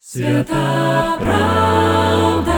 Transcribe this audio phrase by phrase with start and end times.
[0.00, 2.52] Свята правда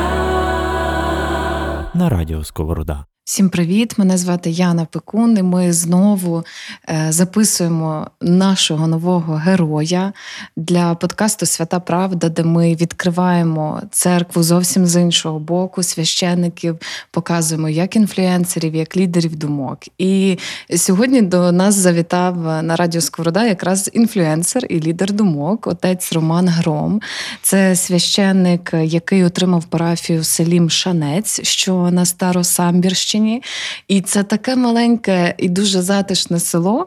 [1.95, 3.07] на радіо Сковорода.
[3.31, 3.99] Всім привіт!
[3.99, 6.45] Мене звати Яна Пекун, і Ми знову
[6.89, 10.13] е, записуємо нашого нового героя
[10.57, 16.79] для подкасту Свята Правда, де ми відкриваємо церкву зовсім з іншого боку, священників,
[17.11, 19.79] показуємо як інфлюенсерів, як лідерів думок.
[19.99, 20.39] І
[20.77, 27.01] сьогодні до нас завітав на радіо Сковорода якраз інфлюенсер і лідер думок, отець Роман Гром.
[27.43, 33.20] Це священник, який отримав парафію в селі Мшанець, що на Старосамбірщині.
[33.21, 33.43] Чернігівщині.
[33.89, 36.87] І це таке маленьке і дуже затишне село,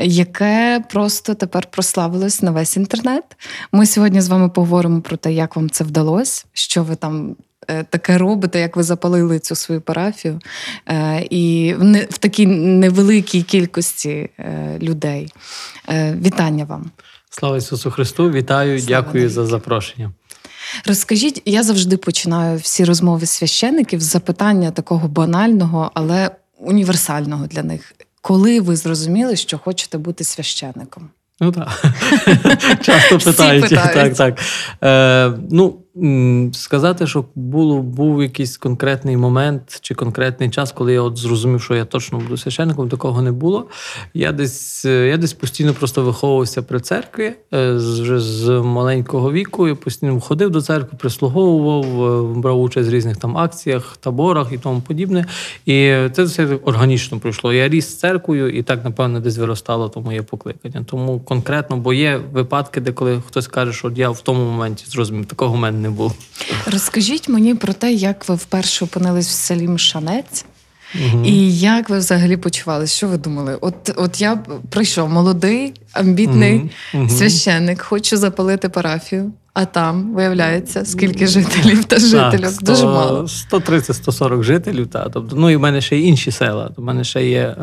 [0.00, 3.24] яке просто тепер прославилось на весь інтернет.
[3.72, 7.36] Ми сьогодні з вами поговоримо про те, як вам це вдалося, що ви там.
[7.68, 10.40] Е, таке робите, як ви запалили цю свою парафію,
[10.88, 11.74] е, і
[12.10, 15.32] в такій невеликій кількості е, людей.
[16.20, 16.90] Вітання вам.
[17.30, 18.30] Слава Ісусу Христу!
[18.30, 19.34] Вітаю, Слава дякую навіть.
[19.34, 20.12] за запрошення.
[20.86, 27.94] Розкажіть, я завжди починаю всі розмови священиків з запитання такого банального, але універсального для них.
[28.20, 31.08] Коли ви зрозуміли, що хочете бути священником?
[31.40, 31.84] Ну так.
[32.82, 33.68] Часто питають.
[33.68, 34.38] Так, так.
[34.84, 35.83] Е, Ну,
[36.52, 41.74] Сказати, що було, був якийсь конкретний момент чи конкретний час, коли я от зрозумів, що
[41.74, 43.66] я точно буду священником, такого не було.
[44.14, 49.68] Я десь я десь постійно просто виховувався при церкві е, вже з маленького віку.
[49.68, 54.58] Я постійно ходив до церкви, прислуговував, е, брав участь в різних там акціях, таборах і
[54.58, 55.26] тому подібне.
[55.66, 57.52] І це все органічно пройшло.
[57.52, 60.84] Я ріс з церквою, і так, напевно, десь виростало то моє покликання.
[60.86, 65.26] Тому конкретно, бо є випадки, де коли хтось каже, що я в тому моменті зрозумів,
[65.26, 66.14] такого мене не було.
[66.66, 70.44] Розкажіть мені про те, як ви вперше опинились в селі Мшанець.
[70.94, 71.24] Угу.
[71.24, 72.96] І як ви взагалі почувалися?
[72.96, 73.58] Що ви думали?
[73.60, 74.36] От от я
[74.70, 77.08] прийшов молодий, амбітний угу.
[77.08, 82.58] священник, хочу запалити парафію, а там виявляється, скільки жителів та жителів.
[82.62, 83.22] Дуже мало.
[83.22, 84.86] 130-140 жителів.
[84.86, 86.70] Та, тобто, ну і в мене ще є інші села.
[86.76, 87.56] У мене ще є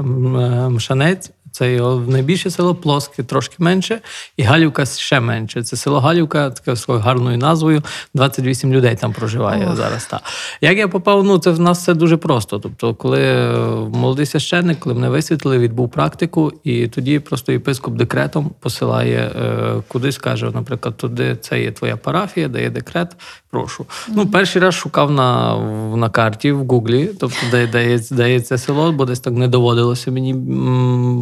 [0.70, 1.32] Мшанець,
[1.62, 4.02] це його найбільше село Плоске, трошки менше,
[4.38, 5.64] і Галівка ще менше.
[5.64, 7.82] Це село Галівка, таке з гарною назвою.
[8.14, 9.76] 28 людей там проживає Ох.
[9.76, 10.06] зараз.
[10.06, 10.20] Та.
[10.62, 12.60] Як я попав, ну це в нас все дуже просто.
[12.60, 13.58] Тобто, коли е,
[13.94, 20.18] молодий священник, коли мене висвітлили, відбув практику, і тоді просто єпископ декретом посилає е, кудись,
[20.18, 23.16] каже, наприклад, туди це є твоя парафія, дає декрет.
[23.50, 23.84] Прошу.
[23.84, 24.14] Mm-hmm.
[24.16, 25.58] Ну, перший раз шукав на
[25.96, 29.48] на карті в Гуглі, тобто де, де, де є це село, бо десь так не
[29.48, 30.34] доводилося мені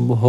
[0.10, 0.29] говор...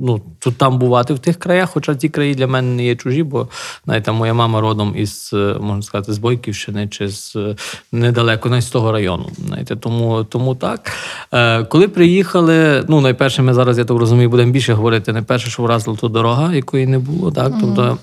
[0.00, 3.22] ну, тут там бувати в тих краях, хоча ті краї для мене не є чужі,
[3.22, 3.48] бо
[3.86, 5.30] навіть там моя мама родом із,
[5.60, 7.36] можна сказати, з Бойківщини чи з
[7.92, 9.30] недалеко, навіть з того району.
[9.46, 10.92] Знаєте, Тому тому так.
[11.32, 15.12] Е, Коли приїхали, ну найперше, ми зараз, я так розумію, будемо більше говорити.
[15.12, 17.30] Найперше, що вразила ту дорога, якої не було.
[17.30, 17.98] так, Тобто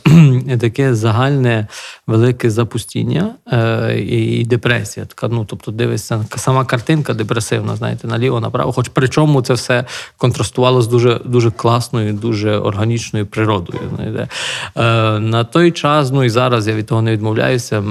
[0.60, 1.68] таке загальне
[2.08, 5.06] велике запустіння е, і депресія.
[5.06, 8.72] Така, ну, Тобто, дивишся, сама картинка депресивна, знаєте, наліво, направо.
[8.72, 9.86] Хоч причому це все
[10.18, 13.80] контрастувало з дуже дуже класною, дуже органічною природою.
[14.00, 17.84] Е, На той час, ну і зараз я від того не відмовляюся.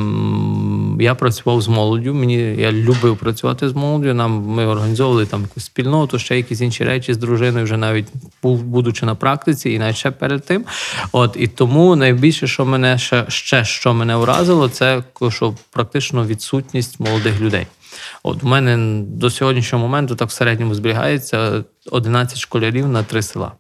[1.01, 2.15] Я працював з молоддю.
[2.15, 4.15] Мені я любив працювати з молоддю.
[4.15, 8.07] Нам ми організовували там якусь спільноту, ще якісь інші речі з дружиною, вже навіть
[8.43, 10.65] будучи на практиці, і навіть ще перед тим.
[11.13, 17.01] От і тому найбільше, що мене ще ще що мене вразило, це що практично відсутність
[17.01, 17.67] молодих людей.
[18.23, 23.53] От у мене до сьогоднішнього моменту так в середньому зберігається 11 школярів на три села.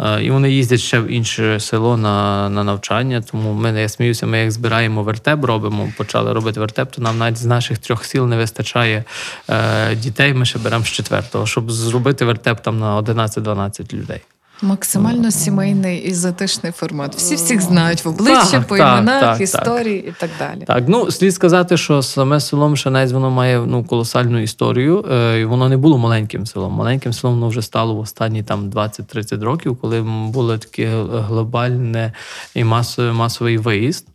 [0.00, 3.22] Е, і вони їздять ще в інше село на на навчання.
[3.30, 7.36] Тому ми, я сміюся, ми як збираємо вертеп, робимо, почали робити вертеп, то нам навіть
[7.36, 9.04] з наших трьох сіл не вистачає
[9.48, 10.34] е, дітей.
[10.34, 14.20] Ми ще беремо з четвертого, щоб зробити вертеп там на 11-12 людей.
[14.62, 17.14] Максимально сімейний і затишний формат.
[17.14, 20.14] Всі всіх знають в обличчя, так, по іменах, так, історії так.
[20.14, 20.64] і так далі.
[20.66, 25.04] Так, ну слід сказати, що саме село Мшанець воно має ну колосальну історію.
[25.12, 26.72] Е, і Воно не було маленьким селом.
[26.72, 32.12] Маленьким селом воно вже стало в останні там 20-30 років, коли було таке глобальне
[32.54, 34.11] і масовий масовий виїзд.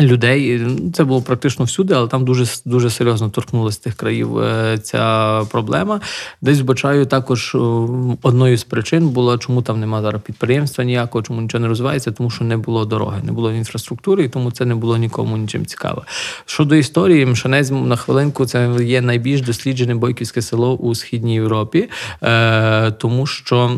[0.00, 5.42] Людей це було практично всюди, але там дуже дуже серйозно торкнулася тих країв е, ця
[5.50, 6.00] проблема.
[6.40, 7.56] Десь бачаю також
[8.22, 12.30] одною з причин було, чому там немає зараз підприємства ніякого, чому нічого не розвивається, тому
[12.30, 16.02] що не було дороги, не було інфраструктури, і тому це не було нікому нічим цікаве.
[16.46, 21.88] Щодо історії, Мшанець на хвилинку це є найбільш досліджене бойківське село у східній Європі,
[22.22, 23.70] е, тому що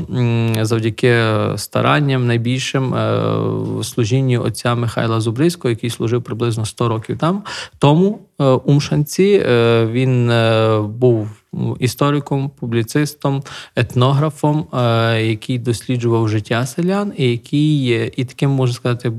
[0.62, 1.22] завдяки
[1.56, 3.22] старанням найбільшим е,
[3.82, 7.42] служінні отця Михайла Зубрицького, який служив служив приблизно 100 років там.
[7.78, 11.28] Тому е, у Мшанці е, він е, був
[11.80, 13.42] істориком, публіцистом,
[13.76, 14.66] етнографом,
[15.18, 19.12] який досліджував життя селян, і який і таким можна сказати.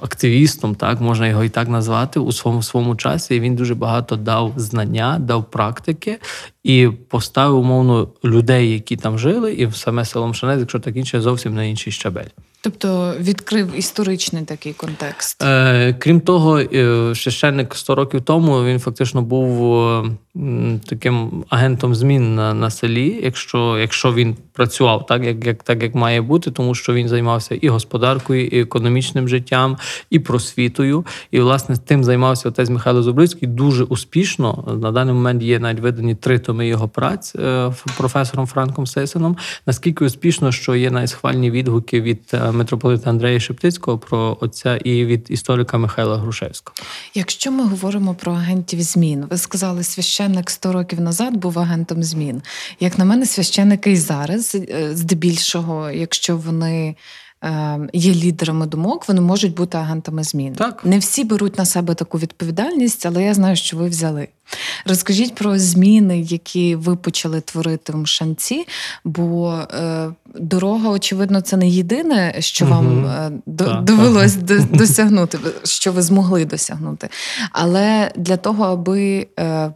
[0.00, 3.36] активістом, так можна його і так назвати у своєму своєму часі.
[3.36, 6.18] І він дуже багато дав знання, дав практики
[6.64, 11.54] і поставив умовно людей, які там жили, і саме село Мшанець, якщо так інше, зовсім
[11.54, 12.30] на інший щабель.
[12.60, 15.42] Тобто відкрив історичний такий контекст.
[15.42, 20.10] Е, Крім того, е, священник 100 років тому він фактично був е,
[20.88, 25.94] таким агентом змін на, на селі, якщо, якщо він працював так, як, як, так, як
[25.94, 29.76] має бути, тому що він займався і господаркою, і економічним життям,
[30.10, 31.06] і просвітою.
[31.30, 34.78] І, власне, тим займався отець Михайло Зубрицький дуже успішно.
[34.82, 39.36] На даний момент є навіть видані три томи його праць е, професором Франком Сесеном.
[39.66, 45.26] Наскільки успішно, що є найсхвальні відгуки від е, митрополита Андрея Шептицького про отця і від
[45.30, 46.76] історика Михайла Грушевського.
[47.14, 52.42] Якщо ми говоримо про агентів змін, ви сказали, священник 100 років назад був агентом змін.
[52.80, 56.94] Як на мене, священники і зараз, е, здебільшого, якщо вони.
[57.44, 60.54] Е, Є лідерами думок, вони можуть бути агентами змін.
[60.54, 60.84] Так.
[60.84, 64.28] Не всі беруть на себе таку відповідальність, але я знаю, що ви взяли.
[64.86, 68.66] Розкажіть про зміни, які ви почали творити в Мшанці,
[69.04, 72.74] бо е, дорога, очевидно, це не єдине, що Мгм.
[72.74, 77.08] вам е, до, Так, довелось до- досягнути, що ви змогли досягнути.
[77.52, 79.70] Але для того, аби е,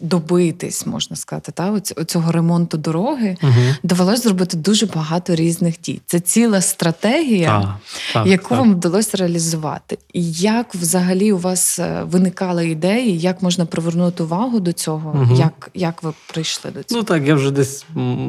[0.00, 3.52] добитись, можна сказати, та, оцього ремонту дороги, Угу.
[3.82, 6.00] довелось зробити дуже багато різних дій.
[6.06, 7.60] Це ціла стратегія.
[7.60, 7.68] Так,
[8.12, 8.58] так, Яку так.
[8.58, 9.98] вам вдалося реалізувати?
[10.12, 15.14] І як взагалі у вас е, виникали ідеї, як можна привернути увагу до цього?
[15.14, 15.34] Мгм.
[15.34, 17.00] Як, як ви прийшли до цього?
[17.00, 17.84] Ну так, я вже десь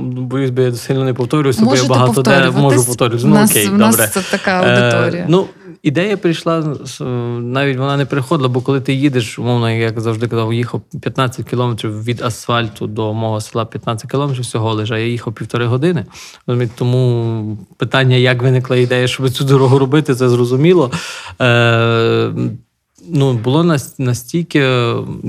[0.05, 3.27] боюсь, би я сильно не повторююся, бо я багато де можу повторюватися.
[3.27, 4.07] У Ну нас, окей, у добре.
[4.13, 5.23] це така аудиторія.
[5.23, 5.45] Е, ну,
[5.83, 7.03] ідея прийшла е,
[7.41, 12.03] навіть вона не приходила, бо коли ти їдеш, умовно, як завжди казав, їхав 15 кілометрів
[12.03, 14.97] від асфальту до мого села 15 кілометрів всього лежа.
[14.97, 16.05] я їхав півтори години.
[16.75, 20.91] Тому питання, як виникла ідея, щоб цю дорогу робити, це зрозуміло.
[23.03, 24.59] Е, Ну, було нас- настільки,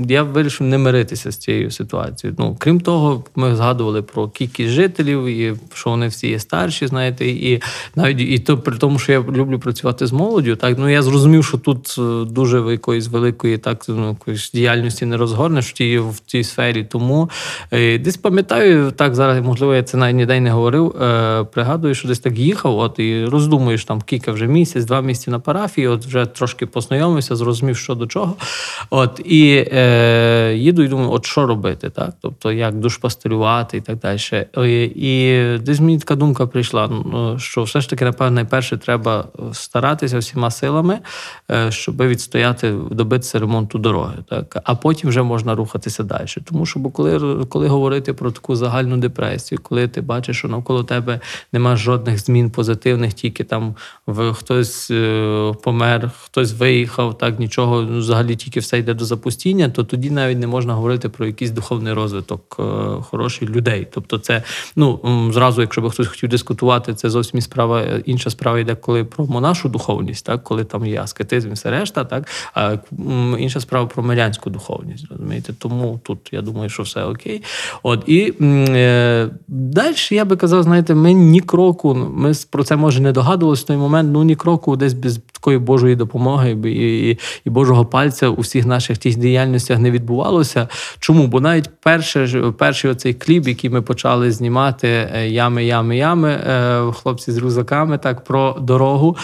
[0.07, 2.35] я вирішив не миритися з цією ситуацією.
[2.39, 7.27] Ну, крім того, ми згадували про кількість жителів, і що вони всі є старші, знаєте,
[7.27, 7.61] і
[7.95, 11.45] навіть і то при тому, що я люблю працювати з молоддю, так ну я зрозумів,
[11.45, 16.19] що тут е, дуже якоїсь великої так ну, якоїсь діяльності не розгорнеш в тій в
[16.25, 16.83] цій сфері.
[16.83, 17.29] Тому
[17.71, 20.95] е, десь пам'ятаю, так зараз можливо, я це навіть ніде не говорив.
[21.01, 25.31] Е, пригадую, що десь так їхав, от і роздумуєш там кілька вже місяць, два місяці
[25.31, 28.35] на парафії, от вже трошки познайомився, зрозумів, що до чого.
[28.89, 32.13] От і е, їду і думаю, от що робити, так?
[32.21, 34.19] Тобто, як душпастерювати і так далі.
[34.31, 39.25] Е, І десь мені така думка прийшла, ну, що все ж таки, напевно, найперше треба
[39.53, 40.99] старатися всіма силами,
[41.51, 44.15] е, щоб відстояти, добитися ремонту дороги.
[44.29, 44.57] Так?
[44.63, 46.25] А потім вже можна рухатися далі.
[46.45, 51.19] Тому що коли, коли говорити про таку загальну депресію, коли ти бачиш, що навколо тебе
[51.53, 53.75] нема жодних змін позитивних, тільки там
[54.07, 59.69] в хтось е, помер, хтось виїхав, так нічого, ну, взагалі тільки все йде до запустіння,
[59.69, 62.63] то тоді навіть не можна говорити про якийсь духовний розвиток е,
[63.01, 63.87] хороших людей.
[63.91, 64.43] Тобто, це
[64.75, 64.99] ну
[65.33, 67.83] зразу, якщо би хтось хотів дискутувати, це зовсім справа.
[68.05, 72.05] Інша справа йде, коли про монашу духовність, так коли там є аскетизм і все решта,
[72.05, 72.77] так а
[73.37, 75.05] інша справа про мирянську духовність.
[75.09, 77.43] Розумієте, тому тут я думаю, що все окей.
[77.83, 83.01] От і е, далі я би казав, знаєте, ми ні кроку, ми про це може
[83.01, 87.19] не догадувалися в той момент, ну ні кроку десь без такої Божої допомоги і, і,
[87.45, 90.67] і Божого пальця у всіх наших тих діяльностях не відбувалося.
[90.99, 91.27] Чому?
[91.27, 96.91] Бо навіть перше, перший оцей кліп, який ми почали знімати е, ями, ями, ями, е,
[96.91, 99.17] хлопці з рюкзаками, так про дорогу.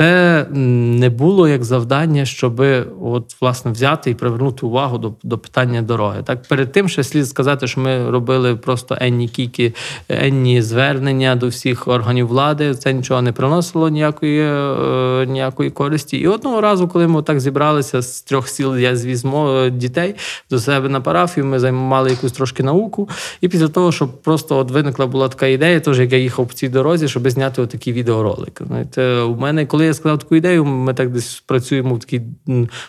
[0.00, 2.62] Е, Це не було як завдання, щоб
[3.02, 6.22] от власне взяти і привернути увагу до, до питання дороги.
[6.24, 9.74] Так перед тим ще слід сказати, що ми робили просто енні кіки,
[10.08, 12.74] енні звернення до всіх органів влади.
[12.74, 16.16] Це нічого не приносило ніякої, е, ніякої користі.
[16.16, 20.14] І одного разу, коли ми так зібралися з трьох сіл, я звіз мо- дітей
[20.50, 23.08] до себе на парафію, ми займали якусь трошки науку.
[23.40, 26.54] І після того, щоб просто от виникла була така ідея, теж як я їхав по
[26.54, 28.62] цій дорозі, щоб зняти отакий відеоролик.
[28.66, 32.22] Знаєте, у мене, коли я сказав таку ідею, ми так десь працюємо в такій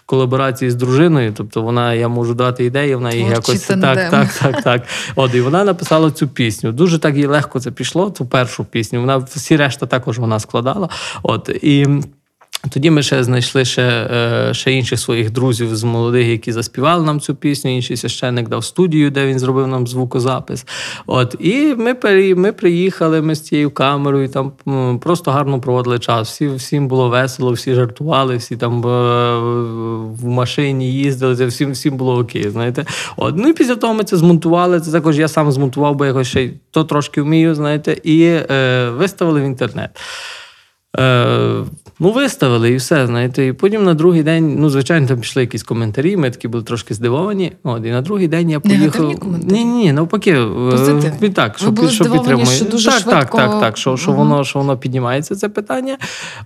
[0.06, 1.34] колаборації з дружиною.
[1.38, 4.12] Тобто вона, я можу дати ідеї, вона її якось так, тандем.
[4.12, 4.84] так, так, так.
[5.16, 6.72] От і вона написала цю пісню.
[6.72, 8.10] Дуже так їй легко це пішло.
[8.10, 9.00] Цю першу пісню.
[9.00, 10.90] Вона всі решта також вона складала.
[11.24, 11.88] От і.
[12.70, 17.20] Тоді ми ще знайшли ще, е, ще інших своїх друзів з молодих, які заспівали нам
[17.20, 17.76] цю пісню.
[17.76, 20.66] Інший священник дав студію, де він зробив нам звукозапис.
[21.08, 21.96] От і ми
[22.36, 24.30] ми приїхали ми з цією камерою.
[24.30, 24.52] Там
[25.00, 26.30] просто гарно проводили час.
[26.30, 29.40] Всі всім було весело, всі жартували, всі там е,
[30.24, 31.36] в машині їздили.
[31.36, 32.50] Це всім всім було окей.
[32.50, 32.86] Знаєте,
[33.18, 34.80] от ну і після того ми це змонтували.
[34.80, 37.56] Це також я сам змонтував, бо якось ще то трошки вмію.
[37.56, 39.90] Знаєте, і е, виставили в інтернет.
[40.98, 41.64] Е,
[42.02, 43.48] Ну, виставили і все, знаєте.
[43.48, 46.94] І потім на другий день, ну, звичайно, там пішли якісь коментарі, ми такі були трошки
[46.94, 47.52] здивовані.
[47.64, 49.14] От, і на другий день я поїхав.
[49.44, 51.30] Ні, ні, навпаки, е, Позитивні?
[51.30, 52.46] так, Ви що, були що підтримує.
[52.46, 55.98] що дуже так, швидко- так, так, так, що, що, воно, що воно піднімається, це питання.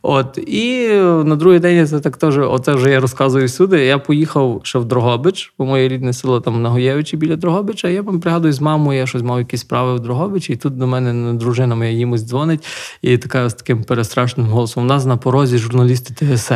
[0.02, 0.88] От, і
[1.26, 3.86] на другий день я це так теж, оце вже я розказую всюди.
[3.86, 7.88] Я поїхав ще в Дрогобич, бо моє рідне село там на Гоєвичі біля Дрогобича.
[7.90, 10.88] Я вам пригадую з мамою, я щось мав якісь справи в Дрогобичі, і тут до
[10.88, 12.66] мене дружина моя їмось дзвонить,
[13.02, 16.54] і така з таким перестрашним голосом: у нас на порозі журналісти ТСН.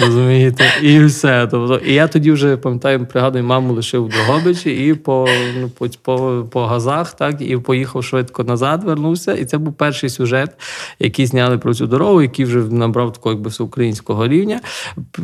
[0.00, 0.64] Розумієте?
[0.82, 1.48] І все.
[1.50, 5.28] Тобто, і я тоді вже пам'ятаю, пригадую, маму лишив в Дрогобичі і по,
[5.60, 9.32] ну, по, по, по газах, так, і поїхав швидко назад, вернувся.
[9.32, 10.50] І це був перший сюжет,
[10.98, 14.60] який зняли про цю дорогу, який вже набрав такого якби всеукраїнського рівня.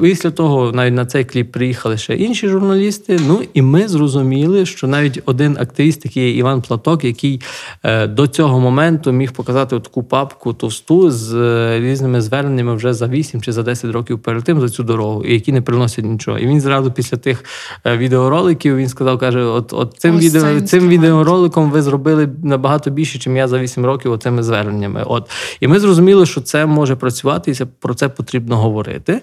[0.01, 3.21] Після того навіть на цей кліп приїхали ще інші журналісти.
[3.27, 7.41] Ну і ми зрозуміли, що навіть один активіст, такий Іван Платок, який
[7.83, 13.07] е, до цього моменту міг показати таку папку товсту з е, різними зверненнями вже за
[13.07, 16.39] 8 чи за 10 років перед тим за цю дорогу, і які не приносять нічого.
[16.39, 17.45] І він зразу після тих
[17.87, 20.93] е, відеороликів він сказав: каже: От, от цим Ось відео цим інструмент.
[20.93, 25.03] відеороликом ви зробили набагато більше, ніж я за 8 років оцими зверненнями.
[25.07, 29.21] От і ми зрозуміли, що це може працювати, і це про це потрібно говорити.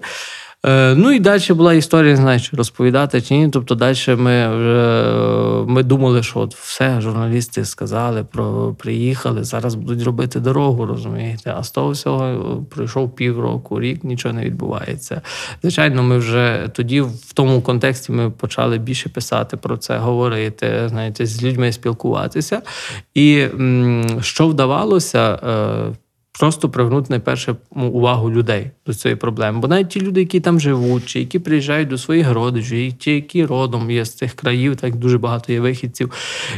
[0.64, 3.48] Е, Ну і далі була історія, не знаю, чи розповідати чи ні.
[3.48, 5.14] Тобто далі ми вже
[5.66, 11.54] ми думали, що от все, журналісти сказали, про приїхали, зараз будуть робити дорогу, розумієте.
[11.56, 15.22] А з того всього е, пройшов півроку, рік, нічого не відбувається.
[15.62, 21.26] Звичайно, ми вже тоді в тому контексті ми почали більше писати про це, говорити, знаєте,
[21.26, 22.62] з людьми спілкуватися.
[23.14, 23.46] І
[24.20, 25.38] що вдавалося.
[26.38, 29.60] Просто привернути найперше увагу людей до цієї проблеми.
[29.60, 33.10] Бо навіть ті люди, які там живуть, чи які приїжджають до своїх родичів, і ті,
[33.10, 36.12] які родом є з цих країв, так дуже багато є вихідців.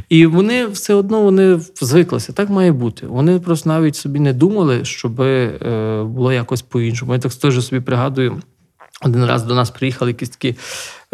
[0.08, 2.32] І вони все одно вони звиклися.
[2.32, 3.06] Так має бути.
[3.06, 7.12] Вони просто навіть собі не думали, щоб е, було якось по-іншому.
[7.12, 8.42] Я так теж собі пригадую.
[9.02, 10.54] Один раз до нас приїхали якісь такі.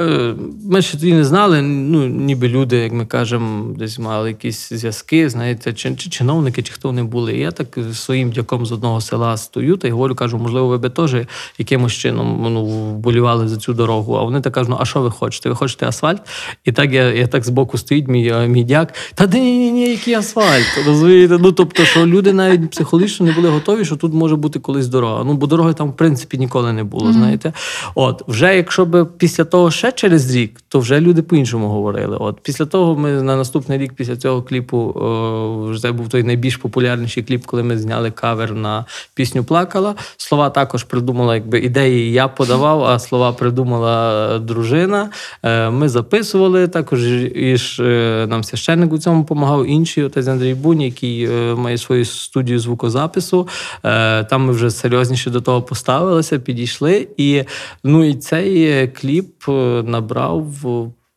[0.02, 4.73] Е, Ми ще тоді не знали, ну, ніби люди, як ми кажемо, десь мали якісь
[4.73, 7.35] зв'язки, знаєте, чи, чи чиновники, чи хто вони були.
[7.37, 10.78] І я так своїм дяком з одного села стою та й говорю, кажу, можливо, ви
[10.78, 11.16] би теж
[11.59, 14.14] якимось чином ну, вболівали за цю дорогу.
[14.14, 15.49] А вони так кажуть, ну а що ви хочете?
[15.49, 16.23] Ви хочете асфальт?
[16.64, 18.94] І так я, я так збоку стоїть, мій, е, мій дяк.
[19.14, 20.66] Та ні, ні, ні, який асфальт.
[20.87, 21.38] Розумієте?
[21.40, 25.25] Ну тобто, що люди навіть психологічно не були готові, що тут може бути колись дорога.
[25.25, 27.52] Ну, бо дороги там, в принципі, ніколи не було, знаєте.
[27.94, 32.16] От, вже якщо б після того ще через рік, то вже люди по-іншому говорили.
[32.16, 36.56] От після того ми на наступний рік, після цього кліпу, о, вже був той найбільш
[36.56, 38.84] популярніший кліп, коли ми зняли кавер на
[39.14, 39.94] пісню Плакала.
[40.16, 45.11] Слова також придумала, якби ідеї я подавав, а слова придумала е, дружина.
[45.42, 49.66] Е, Ми записували також і ж е, нам священник у цьому допомагав.
[49.66, 53.49] Інший отець Андрій Бунь, який е, має свою студію звукозапису.
[53.84, 57.08] Е, Там ми вже серйозніше до того поставилися, підійшли.
[57.16, 57.42] І
[57.84, 60.46] ну і цей е, кліп е, набрав,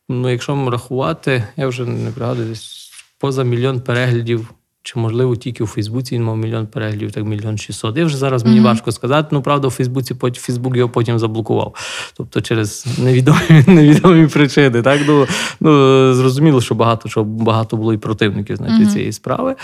[0.08, 4.52] ну якщо рахувати, я вже не пригадую, десь поза мільйон переглядів.
[4.86, 7.96] Чи можливо тільки у Фейсбуці він мав мільйон переглядів, так мільйон шістсот.
[7.96, 9.28] Я вже зараз мені важко сказати.
[9.30, 11.74] Ну правда, у Фейсбуці потім Фейсбук його потім заблокував.
[12.16, 14.82] Тобто через невідомі невідомі причини.
[14.82, 15.26] Так ну,
[15.60, 18.92] ну зрозуміло, що багато що багато було і противників знаєте, Мгм.
[18.92, 19.54] цієї справи.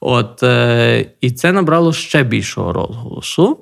[0.00, 3.58] От е, і це набрало ще більшого розголосу.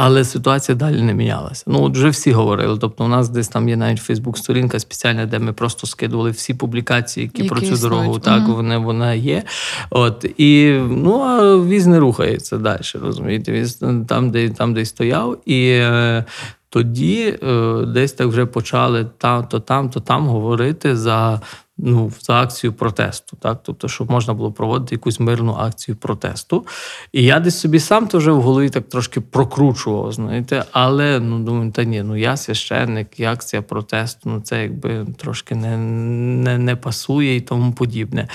[0.00, 1.64] Але ситуація далі не мінялася.
[1.66, 2.78] Ну, от вже всі говорили.
[2.80, 7.24] Тобто, у нас десь там є навіть Фейсбук-сторінка спеціальна, де ми просто скидували всі публікації,
[7.24, 7.82] які, Які про цю існують.
[7.82, 8.18] дорогу.
[8.18, 9.42] Так, вони, вона є.
[9.90, 13.52] От, і ну, а віз не рухається далі, розумієте?
[13.52, 13.74] Віз
[14.08, 15.38] там, де, там, де й стояв.
[15.46, 16.24] І е,
[16.68, 21.40] тоді е, десь так вже почали там, то там, то там говорити за.
[21.80, 26.66] Ну, за акцію протесту, так тобто, щоб можна було проводити якусь мирну акцію протесту.
[27.12, 31.72] І я десь собі сам вже в голові так трошки прокручував, знаєте, але ну думаю,
[31.72, 36.76] та ні, ну я священник, і акція протесту, ну це якби трошки не, не, не
[36.76, 38.28] пасує і тому подібне.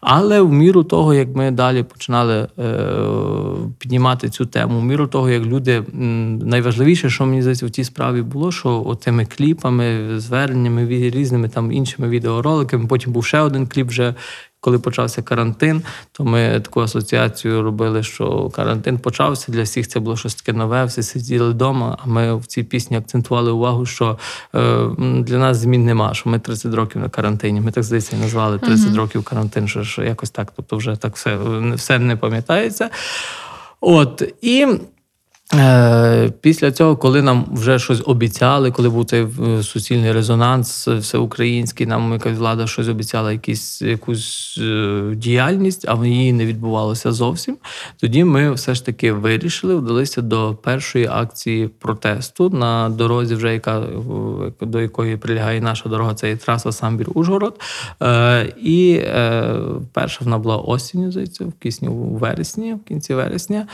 [0.00, 2.78] Але в міру того, як ми далі починали е,
[3.78, 8.22] піднімати цю тему, в міру того, як люди найважливіше, що мені здається в тій справі
[8.22, 12.83] було, що отими кліпами, зверненнями, різними там іншими відеороликами.
[12.88, 14.14] Потім був ще один кліп вже.
[14.60, 19.88] Коли почався карантин, то ми таку асоціацію робили, що карантин почався для всіх.
[19.88, 21.98] Це було щось таке нове, всі сиділи вдома.
[22.04, 24.18] А ми в цій пісні акцентували увагу, що
[24.54, 27.60] е, для нас змін нема, що ми 30 років на карантині.
[27.60, 28.96] Ми так здається і назвали 30 Мгм.
[28.96, 30.52] років карантин, що, що якось так.
[30.56, 31.38] Тобто, вже так все,
[31.74, 32.90] все не пам'ятається.
[33.80, 34.66] От і
[36.40, 42.12] після цього, коли нам вже щось обіцяли, коли був цей е, суцільний резонанс, всеукраїнський, нам
[42.12, 47.56] якась влада щось обіцяла, якісь, якусь е, діяльність, а її не відбувалося зовсім.
[48.00, 53.82] Тоді ми все ж таки вирішили, вдалися до першої акції протесту на дорозі, вже яка
[54.60, 57.54] до якої прилягає наша дорога, це є траса Самбір-Ужгород.
[58.62, 59.00] І
[59.92, 63.66] перша вона була осінню, здається, в кисні у вересні, в кінці вересня.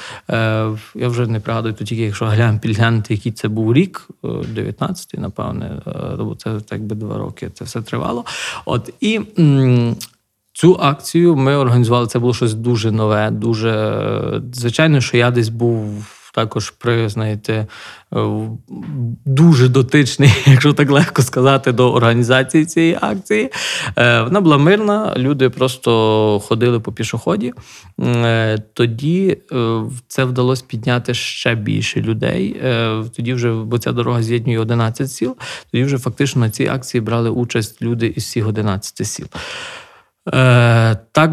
[0.95, 5.19] Я вже не пригадую згадую, то тільки якщо глянь, підглянути, який це був рік, 19-й,
[5.19, 8.25] е, напевне, е, бо це так би два роки це все тривало.
[8.64, 9.21] От і.
[10.52, 12.07] Цю акцію ми організували.
[12.07, 13.31] Це було щось дуже нове.
[13.31, 17.67] Дуже звичайно, що я десь був також при, знаєте,
[18.15, 18.19] е,
[19.25, 23.51] дуже дотичний, якщо так легко сказати, до організації цієї акції.
[23.97, 27.53] Е, вона була мирна, люди просто ходили по пішоході.
[28.01, 29.39] Е, тоді
[30.09, 32.63] це вдалося підняти ще більше людей.
[33.17, 35.37] Тоді вже, бо ця дорога з'єднує 11 сіл,
[35.73, 39.27] тоді вже фактично на цій акції брали участь люди із всіх 11 сіл.
[40.29, 41.31] Е, Так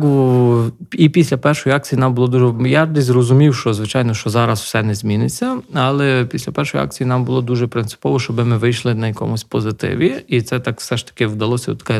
[0.92, 2.70] і після першої акції нам було дуже.
[2.70, 5.58] Я десь зрозумів, що звичайно, що зараз все не зміниться.
[5.74, 10.16] Але після першої акції нам було дуже принципово, щоб ми вийшли на якомусь позитиві.
[10.28, 11.76] І це так все ж таки вдалося.
[11.76, 12.00] Така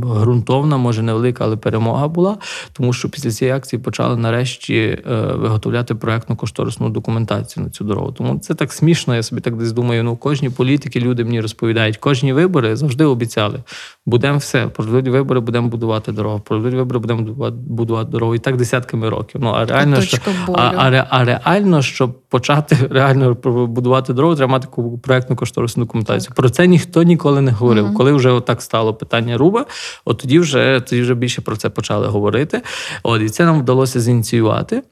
[0.00, 2.36] ґрунтовна, може невелика, але перемога була.
[2.72, 5.02] Тому що після цієї акції почали нарешті е,
[5.34, 8.12] виготовляти проектну кошторисну документацію на цю дорогу.
[8.12, 9.14] Тому це так смішно.
[9.14, 10.04] Я собі так десь думаю.
[10.04, 13.62] Ну кожні політики люди мені розповідають, кожні вибори завжди обіцяли.
[14.06, 18.34] Будемо все, пройдуть вибори, будемо будувати будувати дорогу, про вибори, будемо будувати дорогу.
[18.34, 19.40] І так десятками років.
[19.44, 20.18] Ну а реально, що,
[20.54, 23.34] а, а, а реально, щоб почати реально
[23.66, 26.28] будувати дорогу, треба мати таку проектну кошторисну документацію.
[26.28, 26.36] Так.
[26.36, 27.84] Про це ніхто ніколи не говорив.
[27.84, 27.94] Угу.
[27.94, 29.66] Коли вже отак стало питання руба,
[30.04, 32.62] от тоді вже тоді вже більше про це почали говорити.
[33.02, 34.82] От і це нам вдалося зініціювати.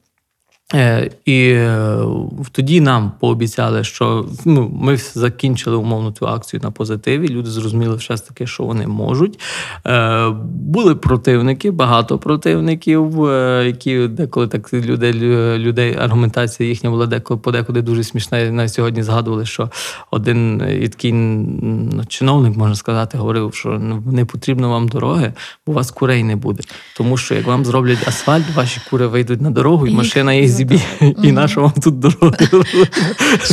[0.73, 1.99] Е, і е,
[2.51, 7.27] тоді нам пообіцяли, що ну, ми закінчили умовно цю акцію на позитиві.
[7.27, 9.39] Люди зрозуміли все ж таки, що вони можуть.
[9.85, 13.17] Е, були противники, багато противників,
[13.65, 15.13] які деколи так людей
[15.57, 18.51] людей аргументація їхня була деколи подекуди дуже смішна.
[18.51, 19.69] На сьогодні згадували, що
[20.11, 25.33] один і такий ну, чиновник, можна сказати, говорив, що ну, не потрібно вам дороги,
[25.67, 26.63] бо у вас курей не буде.
[26.97, 30.81] Тому що як вам зроблять асфальт, ваші кури вийдуть на дорогу, і машина їх зіб'є.
[31.23, 32.47] І на що вам тут дороги?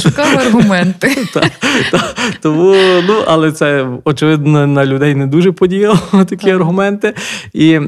[0.03, 1.17] Шукав аргументи.
[2.43, 2.75] Тому,
[3.09, 7.14] ну, але це, очевидно, на людей не дуже подіяло такі аргументи.
[7.53, 7.81] І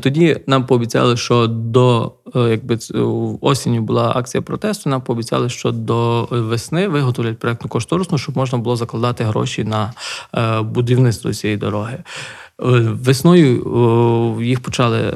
[0.00, 2.78] тоді нам пообіцяли, що до е, якби
[3.40, 4.90] осінню була акція протесту.
[4.90, 9.92] Нам пообіцяли, що до весни виготовлять проєктну кошторисну, щоб можна було закладати гроші на
[10.34, 11.98] е, будівництво цієї дороги.
[12.62, 12.66] Е,
[13.02, 15.12] весною їх почали е,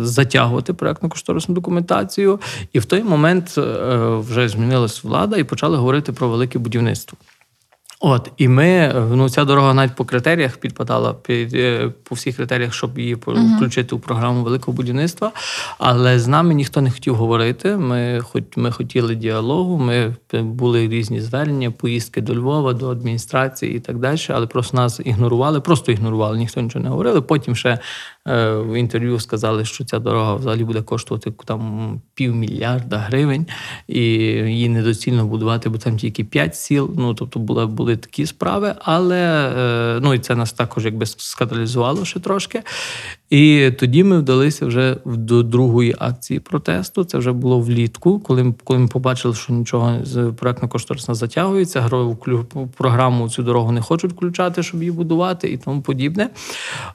[0.00, 2.40] затягувати проектно кошторисну документацію,
[2.72, 3.62] і в той момент е,
[4.18, 7.18] вже змінилась влада і почали говорити про велике будівництво.
[8.00, 12.74] От, і ми, ну ця дорога навіть по критеріях підпадала під е, по всіх критеріях,
[12.74, 13.56] щоб її uh-huh.
[13.56, 15.32] включити у програму великого будівництва.
[15.78, 17.76] Але з нами ніхто не хотів говорити.
[17.76, 23.80] Ми хоч ми хотіли діалогу, ми були різні звернення, поїздки до Львова, до адміністрації і
[23.80, 24.18] так далі.
[24.28, 27.20] Але просто нас ігнорували, просто ігнорували, ніхто нічого не говорили.
[27.20, 27.78] Потім ще
[28.28, 33.46] в інтерв'ю сказали, що ця дорога взагалі буде коштувати там півмільярда гривень,
[33.88, 36.94] і її недоцільно будувати, бо там тільки 5 сіл.
[36.96, 42.04] Ну тобто були були такі справи, але е, ну і це нас також якби скаталізувало
[42.04, 42.62] ще трошки.
[43.30, 47.04] І тоді ми вдалися вже до другої акції протесту.
[47.04, 52.16] Це вже було влітку, коли коли ми побачили, що нічого з проектно кошторисно затягується, грою
[52.76, 56.30] програму цю дорогу не хочуть включати, щоб її будувати і тому подібне.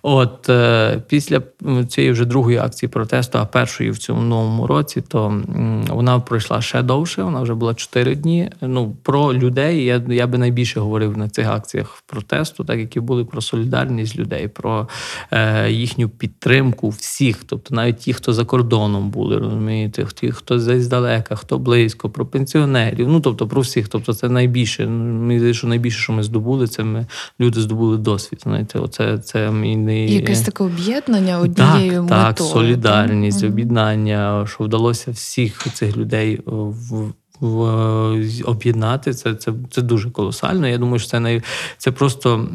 [0.02, 1.42] От е, після
[1.88, 5.42] цієї вже другої акції протесту, а першої в цьому новому році, то
[5.90, 7.24] вона пройшла ще довше.
[7.24, 8.50] Вона вже була чотири дні.
[8.62, 13.26] Ну про людей я я би найбільше говорив на цих акціях протесту, так які були
[13.26, 14.88] про солідарність людей, про
[15.32, 20.88] е, їхню підтримку всіх, тобто навіть ті, хто за кордоном були, розумієте, ті, хто десь
[20.88, 23.10] далека, хто близько, про пенсіонерів.
[23.10, 23.88] Ну тобто про всіх.
[23.88, 24.88] Тобто, це найбільше.
[24.88, 27.08] Мені здається, що найбільше, що ми здобули, це ми
[27.40, 28.40] люди здобули досвід.
[28.44, 32.34] Знаєте, оце це мій не якесь таке об'єднання однією так, метою.
[32.34, 37.14] Так, солідарність, об'єднання, що вдалося всіх цих людей в
[38.46, 40.68] об'єднати це це, це дуже колосально.
[40.68, 41.42] Я думаю, що це най,
[41.78, 42.48] це просто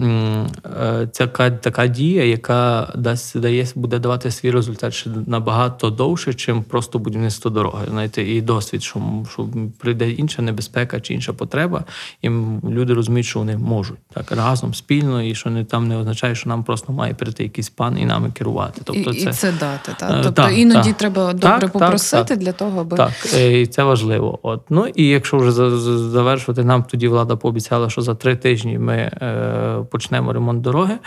[0.64, 6.62] е, ця така дія, яка дасть дає буде давати свій результат ще набагато довше, чим
[6.62, 7.84] просто будівництво дороги.
[7.90, 9.48] Знаєте, і досвід, що що
[9.78, 11.84] прийде інша небезпека чи інша потреба,
[12.22, 12.30] і
[12.68, 16.48] люди розуміють, що вони можуть так разом спільно, і що не там не означає, що
[16.48, 18.80] нам просто має прийти якийсь пан і нами керувати.
[18.84, 19.92] Тобто, і, це і це дати.
[19.98, 20.10] Так?
[20.12, 24.38] Тобто так, іноді так, треба добре так, попросити для того, аби так, і це важливо.
[24.42, 24.92] От ну.
[24.94, 30.32] І якщо вже завершувати, нам тоді влада пообіцяла, що за три тижні ми е, почнемо
[30.32, 30.98] ремонт дороги.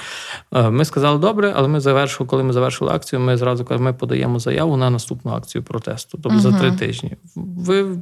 [0.54, 3.94] Е, ми сказали, добре, але ми завершили, коли ми завершили акцію, ми зразу кажемо, ми
[3.94, 6.20] подаємо заяву на наступну акцію протесту.
[6.24, 7.12] Тобто uh за три тижні.
[7.36, 7.98] Ви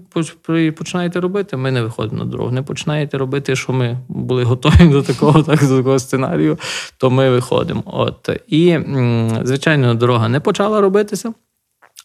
[0.72, 2.52] починаєте робити, ми не виходимо на дорогу.
[2.52, 6.58] Не починаєте робити, що ми були готові до такого, так до такого сценарію,
[6.98, 7.84] то ми виходимо.
[7.86, 8.80] От і
[9.44, 11.34] звичайно, дорога не почала робитися.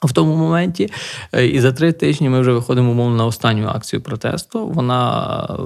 [0.05, 0.91] В тому моменті,
[1.33, 4.67] е, і за три тижні ми вже виходимо умовно на останню акцію протесту.
[4.67, 5.63] Вона е,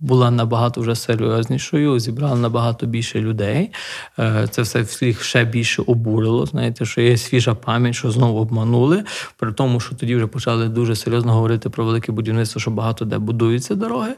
[0.00, 3.72] була набагато вже серйознішою, зібрала набагато більше людей.
[4.18, 6.46] Е, це все всіх ще більше обурило.
[6.46, 9.04] Знаєте, що є свіжа пам'ять, що знову обманули.
[9.36, 13.18] При тому, що тоді вже почали дуже серйозно говорити про велике будівництво, що багато де
[13.18, 14.14] будуються дороги.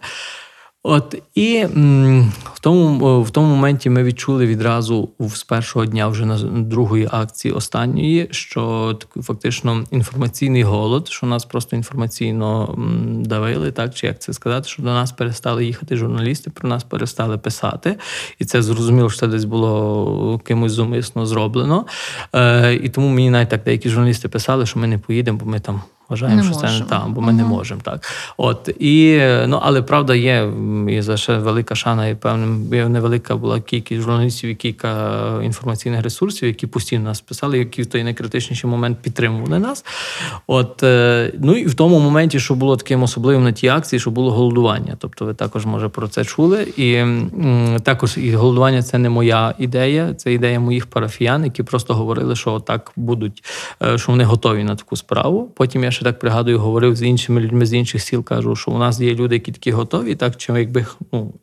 [0.89, 1.65] От і
[2.55, 7.55] в тому в тому моменті ми відчули відразу з першого дня вже на другої акції
[7.55, 12.75] останньої, що такий фактично інформаційний голод, що нас просто інформаційно
[13.21, 17.39] давили, так чи як це сказати, що до нас перестали їхати журналісти, про нас перестали
[17.39, 17.97] писати,
[18.39, 21.87] і це зрозуміло, що це десь було кимось зумисно зроблено.
[22.35, 25.61] Е, І тому мені навіть так деякі журналісти писали, що ми не поїдемо, бо ми
[25.61, 25.81] там.
[26.09, 26.73] Вважаємо, що можемо.
[26.73, 27.37] це не там, бо ми uh-huh.
[27.37, 28.01] не можемо так.
[28.37, 30.53] От і ну, але правда є
[30.89, 34.91] і за ще велика шана, і певним невелика була кількість журналістів і кілька
[35.43, 39.85] інформаційних ресурсів, які постійно нас писали, які в той найкритичніший момент підтримували нас.
[40.47, 44.11] От е, ну і в тому моменті, що було таким особливим на тій акції, що
[44.11, 44.97] було голодування.
[44.99, 46.63] Тобто, ви також може про це чули.
[46.77, 51.95] І м, також і голодування це не моя ідея, це ідея моїх парафіян, які просто
[51.95, 53.45] говорили, що так будуть,
[53.83, 55.53] е, що вони готові на таку справу.
[55.57, 58.79] Потім я ще так пригадую, говорив з іншими людьми з інших сіл, кажу, що у
[58.79, 61.35] нас є люди, які такі готові, так чи якби ну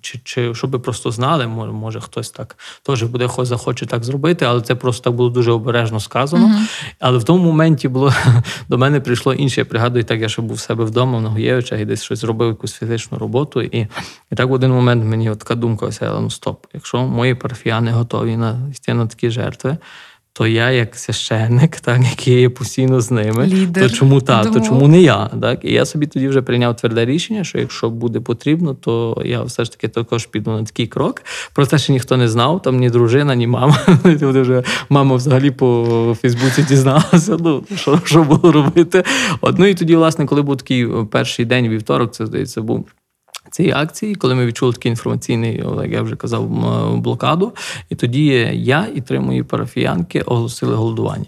[0.00, 4.44] чи, чи щоб просто знали, може, може хтось так теж буде хоч захоче так зробити,
[4.44, 6.46] але це просто так було дуже обережно сказано.
[6.46, 6.94] Uh-huh.
[7.00, 8.12] Але в тому моменті було
[8.68, 9.60] до мене прийшло інше.
[9.60, 12.48] Я пригадую, так я ще був в себе вдома в Ногоєвичах і десь щось зробив
[12.48, 13.62] якусь фізичну роботу.
[13.62, 13.88] І
[14.32, 18.36] і так в один момент мені така думка осяяла, ну стоп, якщо мої парафіяни готові
[18.36, 19.76] на йти на такі жертви
[20.38, 23.90] то я, як священник, так який є постійно з ними, Лідер.
[23.90, 25.30] то чому та, то чому не я?
[25.42, 29.42] Так і я собі тоді вже прийняв тверде рішення, що якщо буде потрібно, то я
[29.42, 31.22] все ж таки також піду на такий крок.
[31.54, 33.78] Про те, що ніхто не знав, там ні дружина, ні мама.
[34.04, 37.36] вже мама взагалі по Фейсбуці дізналася.
[37.40, 39.04] Ну що що було робити?
[39.40, 42.86] От, ну і тоді, власне, коли був такий перший день вівторок, це здається, був
[43.56, 46.48] цієї акції, коли ми відчули такий інформаційний, як я вже казав,
[46.96, 47.52] блокаду.
[47.90, 51.26] І тоді я і три мої парафіянки оголосили голодування.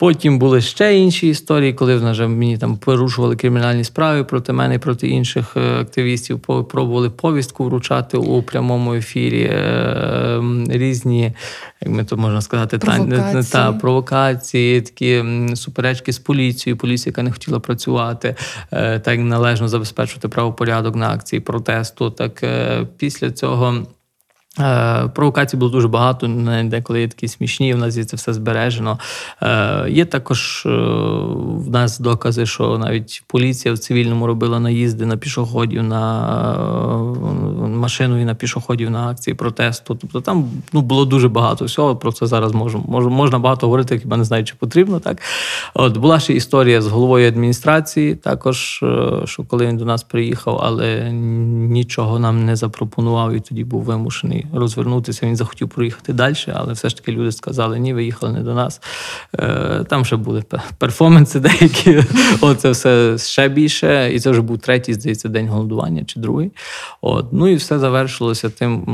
[0.00, 4.78] Потім були ще інші історії, коли вже мені там порушували кримінальні справи проти мене і
[4.78, 6.40] проти інших е, активістів.
[6.40, 11.32] Пробували повістку вручати у прямому ефірі е, різні,
[11.80, 13.42] як ми то можна сказати, провокації.
[13.52, 16.76] та провокації, такі суперечки з поліцією.
[16.76, 18.34] Поліція, яка не хотіла працювати,
[18.72, 22.10] е, так належно забезпечувати правопорядок на акції протесту.
[22.10, 22.44] Так
[22.96, 23.86] після цього.
[24.58, 26.26] Е, провокацій було дуже багато,
[26.64, 28.98] деколи є такі смішні, у нас є це все збережено.
[29.42, 30.70] Е, є також е,
[31.38, 36.96] в нас докази, що навіть поліція в цивільному робила наїзди на пішоходів, на
[37.60, 39.94] машину і на пішоходів на акції протесту.
[39.94, 41.96] Тобто там ну, було дуже багато всього.
[41.96, 45.00] Про це зараз можу, можна багато говорити, хіба не знаю, чи потрібно.
[45.00, 45.22] так.
[45.74, 48.84] От Була ще історія з головою адміністрації, також,
[49.24, 54.39] що коли він до нас приїхав, але нічого нам не запропонував і тоді був вимушений
[54.52, 55.26] розвернутися.
[55.26, 58.54] Він захотів проїхати далі, але все ж таки люди сказали, ні, ви їхали не до
[58.54, 58.80] нас.
[59.38, 60.44] Е, там ще були
[60.78, 62.04] перформанси деякі.
[62.40, 64.10] Оце все ще більше.
[64.14, 66.52] І це вже був третій, здається, день голодування чи другий.
[67.00, 67.32] От.
[67.32, 68.86] Ну і все завершилося тим,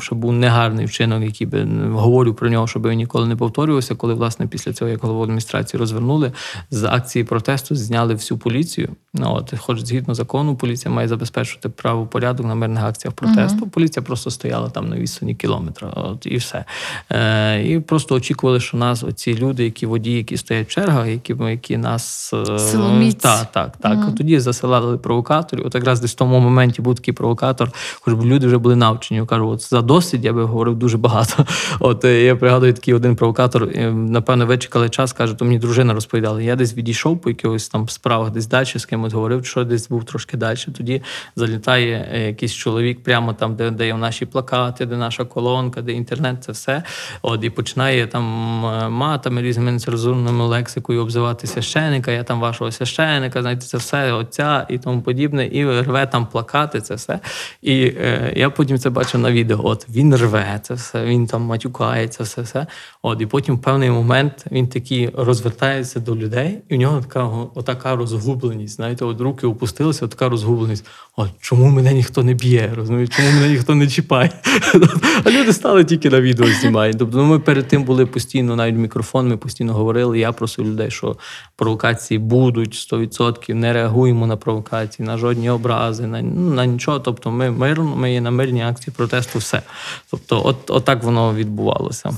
[0.00, 3.94] що був негарний вчинок, який би говорю про нього, щоб він ніколи не повторювався.
[3.94, 6.32] Коли, власне, після цього, як голову адміністрації розвернули,
[6.70, 8.88] з акції протесту зняли всю поліцію.
[9.14, 13.64] От, Хоч згідно закону, поліція має забезпечувати правопорядок на мирних акціях протесту.
[13.64, 13.70] Uh-huh.
[13.70, 15.88] Поліція просто просто стояла там на відстані кілометра.
[15.96, 16.64] От і все.
[17.10, 21.36] Е, І просто очікували, що нас, оці люди, які водії, які стоять в чергах, які
[21.40, 23.14] які нас е, Силоміць.
[23.14, 23.98] Так, так, так.
[23.98, 24.14] Mm.
[24.16, 25.66] Тоді засилали провокаторів.
[25.66, 29.26] От якраз десь в тому моменті був такий провокатор, хоч б люди вже були навчені.
[29.26, 31.46] Кажу, от за досвід я би говорив дуже багато.
[31.80, 33.64] От е, я пригадую такий один провокатор.
[33.64, 36.42] Е, напевно, вичекали час, каже, то мені дружина розповідала.
[36.42, 40.04] Я десь відійшов по якихось там справах, десь далі з кимось говорив, що десь був
[40.04, 40.58] трошки далі.
[40.76, 41.02] Тоді
[41.36, 45.92] залітає якийсь чоловік прямо там, де де в нашій наші плакати, де наша колонка, де
[45.92, 46.82] інтернет, це все.
[47.22, 48.24] От і починає там
[48.66, 54.66] е, матами різними нецензурними лексикою обзивати священика, я там вашого священика, знаєте, це все, отця
[54.68, 57.20] і тому подібне, і рве там плакати, це все.
[57.62, 59.60] І е, я потім це бачив на відео.
[59.62, 62.66] От він рве це все, він там матюкається, все все.
[63.02, 67.24] От, і потім в певний момент він такий розвертається до людей, і в нього така
[67.54, 68.76] отака розгубленість.
[68.76, 70.86] Знаєте, от руки опустилися, така розгубленість.
[71.16, 72.72] От чому мене ніхто не б'є?
[72.76, 74.07] розумієте, Чому мене ніхто не чіпає?
[75.24, 76.98] А люди стали тільки на відео знімають.
[76.98, 80.18] Тобто ну, ми перед тим були постійно, навіть мікрофон, ми постійно говорили.
[80.18, 81.16] Я просив людей, що
[81.56, 86.98] провокації будуть 100%, не реагуємо на провокації, на жодні образи, на ну, на нічого.
[86.98, 89.62] Тобто, ми мирно, ми є на мирній акції протесту, все.
[90.10, 92.10] Тобто, от, от так воно відбувалося.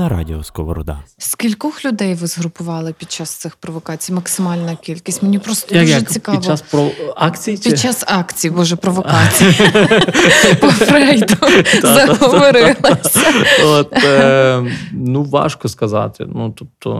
[0.00, 0.98] На радіо Сковорода.
[1.18, 4.12] Скількох людей ви згрупували під час цих провокацій?
[4.12, 5.22] Максимальна кількість.
[5.22, 6.10] Мені просто Як, дуже як?
[6.10, 6.38] цікаво.
[6.38, 9.52] Під час про акції чи Під час акції, боже, провокації.
[10.60, 11.34] По Фрейду
[11.82, 13.20] заговорилася.
[13.92, 16.26] Е, ну, важко сказати.
[16.34, 16.90] Ну, тобто,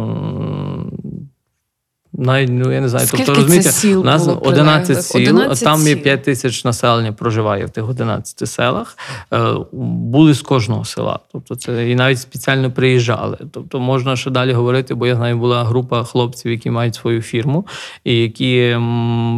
[2.21, 5.21] навіть, ну, я не знаю, Скільки тобто, це розумієте, сіл у нас було 11 сіл,
[5.21, 6.03] 11 там є сіл.
[6.03, 8.99] 5 тисяч населення проживає в тих 11 селах.
[9.33, 11.19] Е, були з кожного села.
[11.33, 13.39] Тобто, це і навіть спеціально приїжджали.
[13.53, 17.67] Тобто, можна ще далі говорити, бо я знаю, була група хлопців, які мають свою фірму,
[18.05, 18.77] і які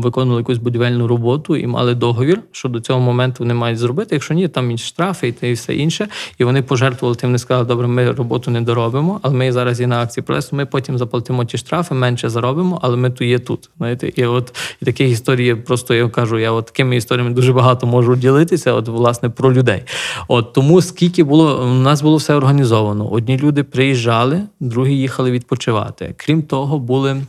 [0.03, 4.15] виконували якусь будівельну роботу і мали договір, що до цього моменту вони мають зробити.
[4.15, 6.09] Якщо ні, там і штрафи і те, і все інше.
[6.39, 9.87] І вони пожертвували тим, вони сказали, добре, ми роботу не доробимо, але ми зараз є
[9.87, 13.71] на акції протесту, Ми потім заплатимо ті штрафи, менше заробимо, але ми тут є тут.
[13.79, 17.87] Знаєте, і от і таких історій просто я кажу, я от такими історіями дуже багато
[17.87, 18.73] можу ділитися.
[18.73, 19.83] От власне про людей.
[20.29, 23.09] От тому скільки було у нас було все організовано.
[23.09, 26.15] Одні люди приїжджали, другі їхали відпочивати.
[26.17, 27.23] Крім того, були.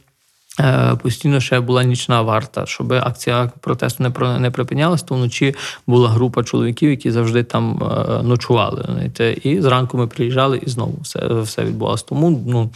[0.60, 5.56] Е, Постійно ще була нічна варта, щоб акція протесту не не припинялась, то вночі
[5.88, 9.12] була група чоловіків, які завжди там е, ночували.
[9.43, 12.06] І зранку ми приїжджали, і знову все все відбувалося.
[12.08, 12.69] Тому ну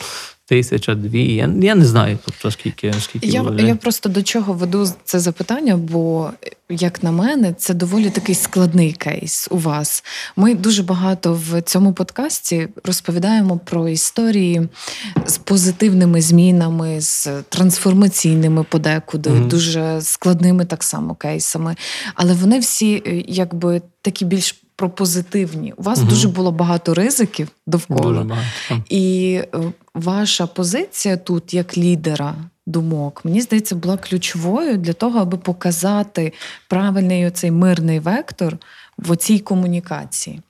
[0.48, 1.36] тисяча, дві.
[1.36, 5.20] Я, я не знаю, тобто скільки скільки Я, було я просто до чого веду це
[5.20, 6.30] запитання, бо,
[6.70, 10.04] як на мене, це доволі такий складний кейс у вас.
[10.36, 14.68] Ми дуже багато в цьому подкасті розповідаємо про історії
[15.26, 19.48] з позитивними змінами, з трансформаційними подекуди, Мгм.
[19.48, 21.76] дуже складними так само кейсами.
[22.16, 25.74] Але вони всі е, якби такі більш пропозитивні.
[25.78, 26.08] У вас Мгм.
[26.08, 28.02] дуже було багато ризиків довкола.
[28.02, 28.84] Дуже багато.
[28.90, 29.60] І е,
[29.94, 32.36] ваша позиція тут, як лідера
[32.66, 36.34] думок, мені здається, була ключовою для того, аби показати
[36.68, 38.58] правильний оцей мирний вектор
[38.98, 40.42] в оцій комунікації.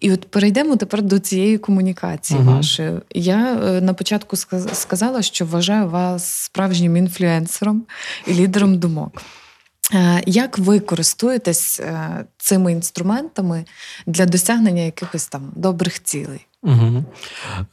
[0.00, 2.56] І от перейдемо тепер до цієї комунікації Мгм.
[2.56, 2.92] вашої.
[3.14, 4.36] Я е, на початку
[4.72, 7.82] сказала, що вважаю вас справжнім інфлюенсером
[8.26, 9.22] і лідером думок.
[9.92, 13.64] Е, Як ви користуєтесь е, цими інструментами
[14.06, 16.46] для досягнення якихось там добрих цілей?
[16.64, 17.04] Угу.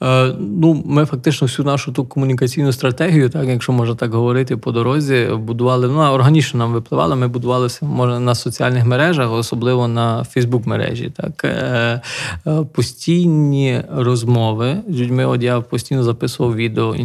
[0.03, 4.71] Е, ну, ми фактично всю нашу ту комунікаційну стратегію, так, якщо можна так говорити, по
[4.71, 5.87] дорозі будували.
[5.87, 7.15] Ну, органічно нам випливало.
[7.15, 7.85] Ми будували все
[8.19, 11.11] на соціальних мережах, особливо на Фейсбук мережі.
[11.17, 11.43] Так.
[11.43, 12.01] Е,
[12.47, 15.25] е, постійні розмови з людьми.
[15.25, 16.95] От я постійно записував відео,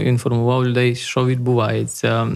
[0.00, 2.26] інформував, людей, що відбувається,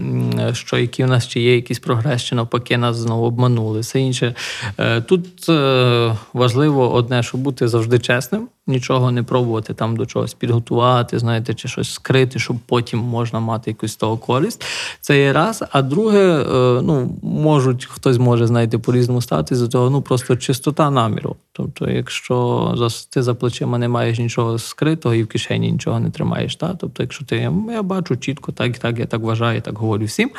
[0.53, 3.79] що які у нас чи є якийсь прогрес, чи навпаки нас знову обманули.
[3.79, 4.35] Все інше.
[4.77, 10.33] Е, Тут е, важливо одне, щоб бути завжди чесним нічого не пробувати там до чогось
[10.33, 14.65] підготувати, знаєте, чи щось скрити, щоб потім можна мати якусь того користь.
[15.01, 15.63] Це є раз.
[15.71, 20.89] А друге, е, ну можуть хтось може знаєте, по-різному ставитися до того, ну просто чистота
[20.89, 21.35] наміру.
[21.57, 22.73] Тобто, якщо
[23.09, 27.03] ти за плечима не маєш нічого скритого і в кишені нічого не тримаєш, та тобто,
[27.03, 30.31] якщо ти я бачу чітко, так і так, я так вважаю, так говорю всім.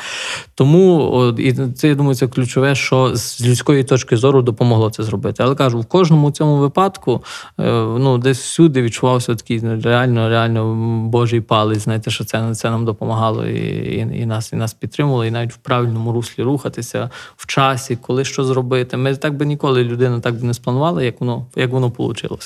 [0.55, 5.43] Тому і це я думаю, це ключове, що з людської точки зору допомогло це зробити.
[5.43, 7.23] Але кажу, в кожному цьому випадку,
[7.59, 10.75] е, ну десь всюди відчувався такий реально, реально
[11.09, 11.83] божий палець.
[11.83, 15.53] Знаєте, що це це нам допомагало і, і, і нас, і нас підтримувало, і навіть
[15.53, 18.97] в правильному руслі рухатися в часі, коли що зробити.
[18.97, 22.39] Ми так би ніколи людина так би не спланувала, як воно як воно вийшло.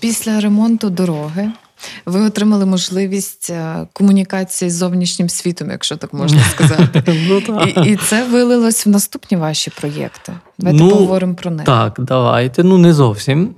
[0.00, 1.52] Після ремонту дороги
[2.06, 7.02] ви отримали можливість е, комунікації з зовнішнім світом, якщо так можна сказати.
[7.28, 10.32] Ну, і це вилилось в наступні ваші проєкти.
[10.58, 11.66] Давайте Ну, поговоримо про них.
[11.66, 12.64] Так, давайте.
[12.64, 13.54] Ну не зовсім.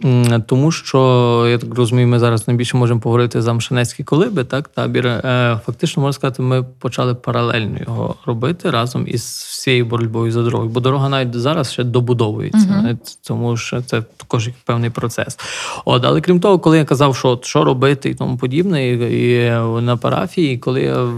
[0.47, 4.45] Тому що я так розумію, ми зараз найбільше можемо поговорити за Мшанецькі колиби.
[4.45, 5.07] Так, табір.
[5.07, 10.71] Е, Фактично можна сказати, ми почали паралельно його робити разом із всією боротьбою за дорогою.
[10.71, 12.85] Бо дорога навіть зараз ще добудовується.
[12.89, 15.39] Е, тому що це також певний процес.
[15.85, 19.45] От, але крім того, коли я казав, що от, що робити і тому подібне, і,
[19.45, 21.09] і на парафії, коли я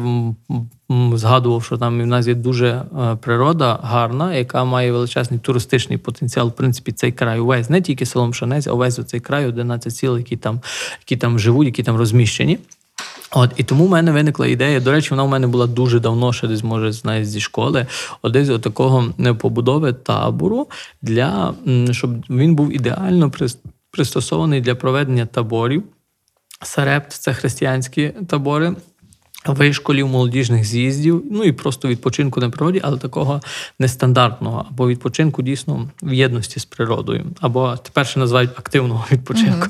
[0.91, 6.49] згадував, що там в нас є дуже е, природа гарна, яка має величезний туристичний потенціал.
[6.49, 10.19] В принципі, цей край увесь, не тільки село Мшанець, а увесь цей край, 11 сіл,
[10.19, 10.61] які там,
[11.01, 12.59] які там живуть, які там розміщені.
[13.31, 14.81] От і тому в мене виникла ідея.
[14.81, 17.87] До речі, вона в мене була дуже давно, ще десь може навіть зі школи.
[18.23, 20.67] От десь от такого е, побудови табору
[21.03, 21.55] для
[21.91, 23.33] щоб він був ідеально
[23.91, 25.83] пристосований для проведення таборів.
[26.63, 28.75] Сарепт це християнські табори.
[29.53, 33.41] Вишколів, молодіжних з'їздів, ну і просто відпочинку на природі, але такого
[33.79, 39.67] нестандартного, або відпочинку дійсно в єдності з природою, або тепер ще називають активного відпочинку.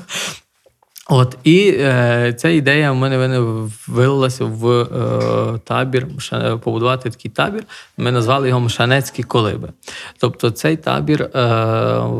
[1.11, 3.39] От і е, ця ідея в мене,
[3.87, 7.63] вилилася в е, табір, ша- побудувати такий табір.
[7.97, 9.69] Ми назвали його Мшанецькі колиби.
[10.19, 11.29] Тобто цей табір е,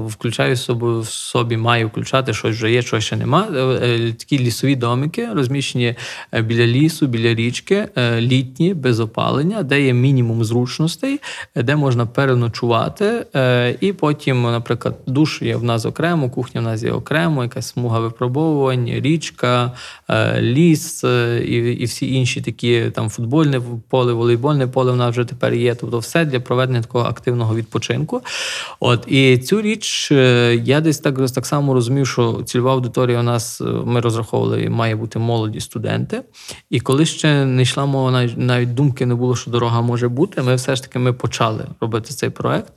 [0.07, 3.47] включає в собі, в собі, має включати щось вже є, щось ще нема.
[3.55, 5.95] Е, е, такі лісові домики, розміщені
[6.33, 11.19] е, біля лісу, біля річки, е, літні, без опалення, де є мінімум зручностей,
[11.55, 13.25] е, де можна переночувати.
[13.35, 17.67] Е, і потім, наприклад, душ є в нас окремо, кухня в нас є окремо, якась
[17.67, 19.71] смуга випробовувань, річка,
[20.09, 25.11] е, ліс е, і, і всі інші такі там футбольне поле, волейбольне поле в нас
[25.11, 25.75] вже тепер є.
[25.75, 28.21] Тобто все для проведення такого активного відпочинку.
[28.79, 33.23] От і цю річ е, я десь так, так само розумів, що цільова аудиторія у
[33.23, 36.21] нас ми розраховували, має бути молоді студенти.
[36.69, 40.55] І коли ще не йшла мова, навіть, думки не було, що дорога може бути, ми
[40.55, 42.73] все ж таки ми почали робити цей проект,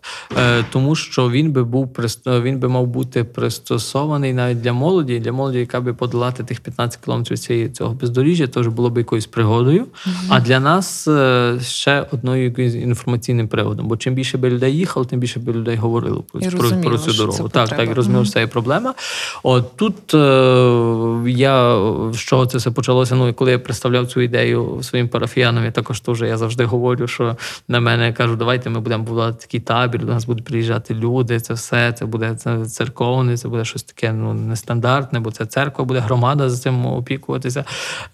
[0.72, 1.92] тому що він би був
[2.26, 7.00] він би мав бути пристосований навіть для молоді, для молоді, яка би подолати тих 15
[7.04, 9.86] кілометрів цієї цього бездоріжжя, теж було б якоюсь пригодою.
[10.28, 13.88] А для нас е, ще одною якоюсь інформаційним приводом.
[13.88, 16.98] Бо чим більше би людей їхало, тим більше би людей говорило про, про, розуміло, про
[16.98, 17.38] цю дорогу.
[17.38, 17.92] так, так, потреба.
[17.92, 18.94] і розуміло, що це є проблема.
[19.42, 21.78] От тут е, я
[22.12, 23.14] з чого це все почалося.
[23.14, 27.06] Ну, і коли я представляв цю ідею своїм парафіянам, я також теж я завжди говорю,
[27.06, 27.36] що
[27.68, 31.40] на мене кажуть, давайте ми будемо будувати такий табір, до нас будуть приїжджати люди.
[31.40, 35.81] Це все, це буде це церковне, це буде щось таке ну, нестандартне, бо це церква
[35.84, 37.64] буде громада за цим опікуватися.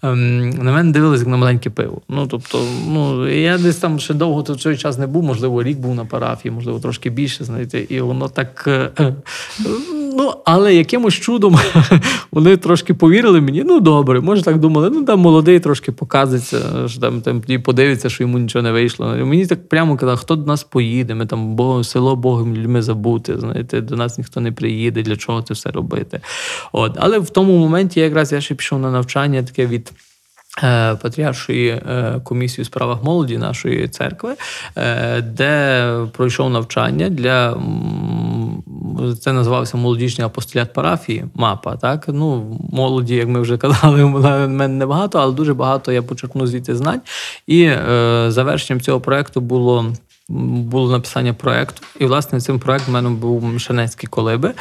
[0.03, 2.01] Ем, на мене дивились як на маленьке пиво.
[2.09, 5.77] Ну тобто, ну я десь там ще довго то цей час не був, можливо, рік
[5.77, 8.63] був на парафії, можливо, трошки більше, знаєте, і воно так.
[8.67, 9.13] е, е,
[10.19, 11.55] Ну, але якимось чудом
[12.31, 13.63] вони трошки повірили мені.
[13.65, 18.09] Ну, добре, може так думали, ну там молодий трошки показується, що там, там і подивиться,
[18.09, 19.05] що йому нічого не вийшло.
[19.05, 23.39] Мені так прямо казали, хто до нас поїде, ми там бо, село Богом людьми забути.
[23.39, 26.19] Знаєте, до нас ніхто не приїде, для чого це все робити.
[26.71, 29.91] От, але в тому моменті якраз я ще пішов на навчання таке від.
[30.63, 34.35] е, Патріаршої е, комісії у справах молоді нашої церкви,
[34.77, 37.57] е, де пройшов навчання для
[39.21, 41.75] це називався молодіжний апостолят парафії, мапа.
[41.75, 46.47] Так ну молоді, як ми вже казали, в мене небагато, але дуже багато я почерпнув
[46.47, 47.01] звідти знань.
[47.47, 47.71] І
[48.27, 49.85] завершенням цього проекту було.
[50.29, 54.53] Було написання проекту, і власне цим проектом в мене був Мішанецькі колиби.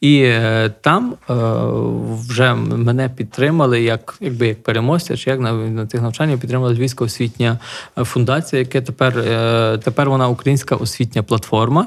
[0.00, 1.34] І е, там е,
[2.30, 7.04] вже мене підтримали як якби як переможця, чи як на, на цих навчаннях підтримала Львівська
[7.04, 7.58] освітня
[7.96, 11.86] фундація, яка тепер, е, тепер вона українська освітня платформа.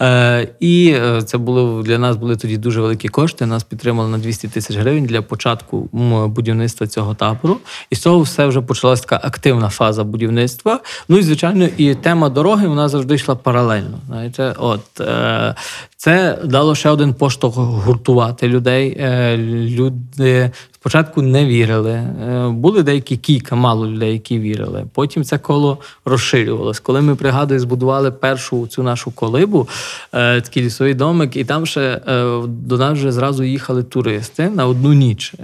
[0.00, 3.46] Е, і е, це було для нас були тоді дуже великі кошти.
[3.46, 5.88] Нас підтримали на 200 тисяч гривень для початку
[6.28, 7.58] будівництва цього табору.
[7.90, 10.80] І з цього все вже почалася така активна фаза будівництва.
[11.08, 13.98] Ну і звичайно, і тема дороги вона завжди йшла паралельно.
[14.08, 15.54] Знаєте, от е,
[15.96, 18.96] це дало ще один поштовх гуртувати людей.
[19.00, 21.90] Е, люди спочатку не вірили.
[21.90, 24.84] Е, були деякі кілька, мало людей, які вірили.
[24.94, 26.80] Потім це коло розширювалось.
[26.80, 29.68] Коли ми пригадую, збудували першу цю нашу колибу,
[30.10, 32.00] такий лісовий домик, і там ще
[32.46, 35.34] до нас вже зразу їхали туристи на одну ніч.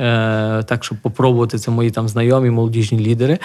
[0.66, 3.38] Так, щоб попробувати це мої там знайомі молодіжні лідери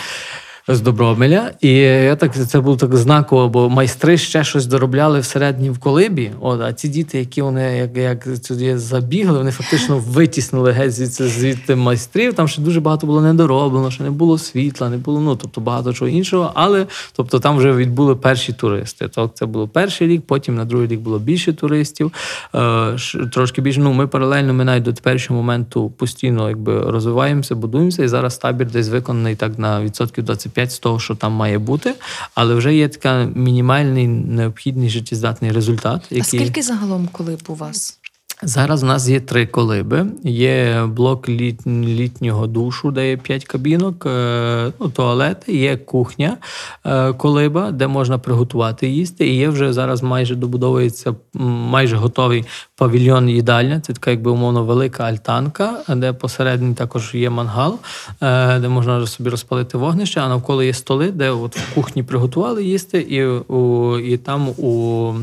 [0.69, 1.51] з Добромеля.
[1.61, 6.31] І я так це було так знаково, бо майстри ще щось доробляли всередині в колибі.
[6.39, 11.27] От, а ці діти, які вони як, як сюди забігли, вони фактично витіснили геть звідси
[11.27, 12.33] звідти майстрів.
[12.33, 15.93] Там ще дуже багато було недороблено, ще не було світла, не було, ну тобто багато
[15.93, 16.51] чого іншого.
[16.53, 19.07] Але тобто там вже відбули перші туристи.
[19.15, 22.11] Тобто це було перший рік, потім на другий рік було більше туристів.
[22.55, 22.95] Е,
[23.33, 23.79] трошки більше.
[23.79, 28.03] Ну, ми паралельно ми навіть до теперішнього моменту постійно якби розвиваємося, будуємося.
[28.03, 31.95] І зараз табір десь виконаний так на відсотків 25 з того, що там має бути.
[32.35, 36.11] Але вже є така мінімальний необхідний життєздатний результат.
[36.11, 37.98] А скільки загалом коли б у вас?
[38.43, 40.05] Зараз у нас є три колиби.
[40.23, 41.67] Є блок літ...
[41.67, 46.37] літнього душу, де є п'ять кабінок, е, ну, туалети, є кухня
[46.85, 49.27] е, колиба, де можна приготувати їсти.
[49.27, 53.79] І є вже зараз майже добудовується майже готовий павільйон їдальня.
[53.79, 57.79] Це така, якби умовно, велика альтанка, де посередині також є мангал,
[58.21, 62.63] е, де можна собі розпалити вогнище, а навколо є столи, де от в кухні приготували
[62.63, 65.13] їсти, і, у, і там у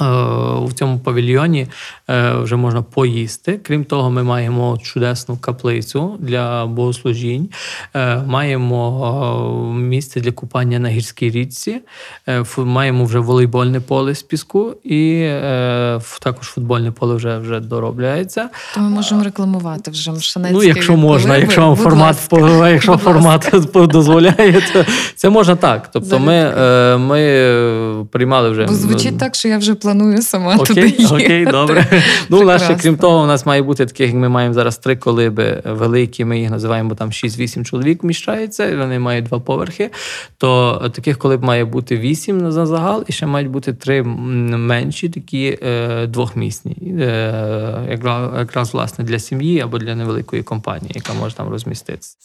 [0.00, 1.66] В цьому павільйоні
[2.10, 3.60] е, вже можна поїсти.
[3.62, 7.48] Крім того, ми маємо чудесну каплицю для богослужінь,
[7.94, 11.80] Е, маємо е, місце для купання на гірській річці,
[12.28, 18.48] Е, маємо вже волейбольне поле з піску, і е, також футбольне поле вже, вже доробляється.
[18.74, 20.58] То ми можемо рекламувати вже Мшанецький.
[20.58, 22.68] Ну, якщо можна, якщо вам формат ласка.
[22.68, 24.84] якщо формат дозволяє, то
[25.14, 25.90] це можна так.
[25.92, 30.56] Тобто, ми, е, ми е, приймали вже Бо звучить так, що я вже планую сама
[30.56, 31.24] туди Окей, їхати.
[31.24, 31.86] окей, добре.
[32.28, 34.78] Ну, у нас ще, крім того, у нас має бути таких, як ми маємо зараз
[34.78, 39.40] три колиби великі, ми їх називаємо бо там 6-8 чоловік вміщається, і вони мають два
[39.40, 39.90] поверхи.
[40.38, 45.58] То таких колиб має бути 8 на загал, і ще мають бути три менші, такі
[45.62, 46.76] е, двохмісні.
[47.00, 52.16] Е, якраз, якраз власне для сім'ї або для невеликої компанії, яка може там розміститися.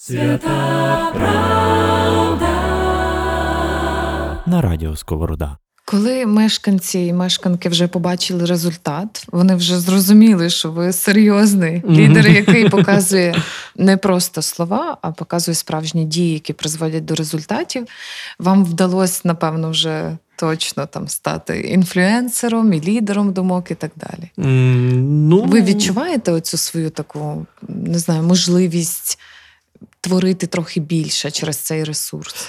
[4.46, 5.58] На радіо Сковорода.
[5.90, 12.70] Коли мешканці і мешканки вже побачили результат, вони вже зрозуміли, що ви серйозний лідер, який
[12.70, 13.42] показує
[13.76, 17.88] не просто слова, а показує справжні дії, які призводять до результатів.
[18.40, 24.32] Вам вдалося, напевно, вже точно там стати інфлюенсером і лідером думок і так далі.
[24.38, 29.20] Ну, Ви відчуваєте оцю свою таку, не знаю, можливість
[30.02, 32.48] творити трохи більше через цей ресурс?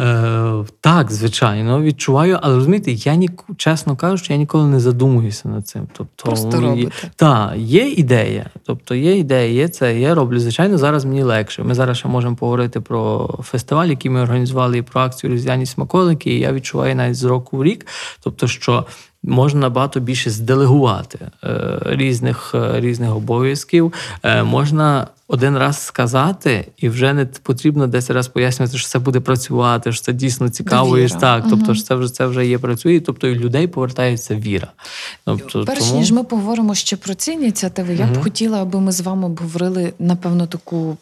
[0.00, 5.68] Е, так, звичайно, відчуваю, але розумієте, я ні, чесно кажучи, я ніколи не задумуюся над
[5.68, 5.88] цим.
[5.92, 7.10] Тобто, Просто є- робите.
[7.16, 8.50] Так, є ідея.
[8.66, 10.40] Тобто є ідея, є це, я роблю.
[10.40, 11.62] Звичайно, зараз мені легше.
[11.62, 16.30] Ми зараз ще можемо поговорити про фестиваль, який ми організували, і про акцію Різдвяні смаколики.
[16.30, 17.86] І я відчуваю навіть з року в рік,
[18.20, 18.86] тобто, що.
[19.22, 23.92] Можна набагато більше зделегувати е, різних, е, різних обов'язків.
[24.22, 29.20] Е, можна один раз сказати, і вже не потрібно 10 разів пояснювати, що це буде
[29.20, 31.44] працювати, що це дійсно цікаво і так.
[31.50, 33.00] Тобто, що це вже це вже є працює.
[33.00, 34.68] Тобто і людей повертається віра.
[35.24, 36.00] Тобто, Перш тому...
[36.00, 39.92] ніж ми поговоримо ще про ці ініціативи, я б хотіла, аби ми з вами обговорили
[39.98, 40.96] напевно таку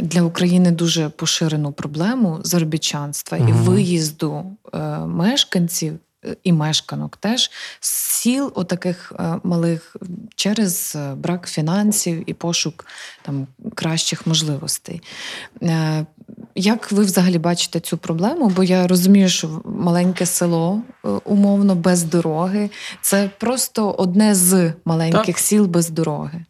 [0.00, 4.44] для України дуже поширену проблему заробітчанства і виїзду
[4.74, 5.98] е, мешканців.
[6.42, 7.50] І мешканок теж
[7.80, 9.96] сіл отаких е, малих
[10.34, 12.86] через е, брак фінансів і пошук
[13.22, 15.02] там кращих можливостей.
[15.62, 16.06] Е,
[16.54, 18.48] Як ви взагалі бачите цю проблему?
[18.48, 20.82] Бо я розумію, що маленьке село
[21.24, 22.70] умовно без дороги
[23.00, 25.38] це просто одне з маленьких Так.
[25.38, 26.44] сіл без дороги.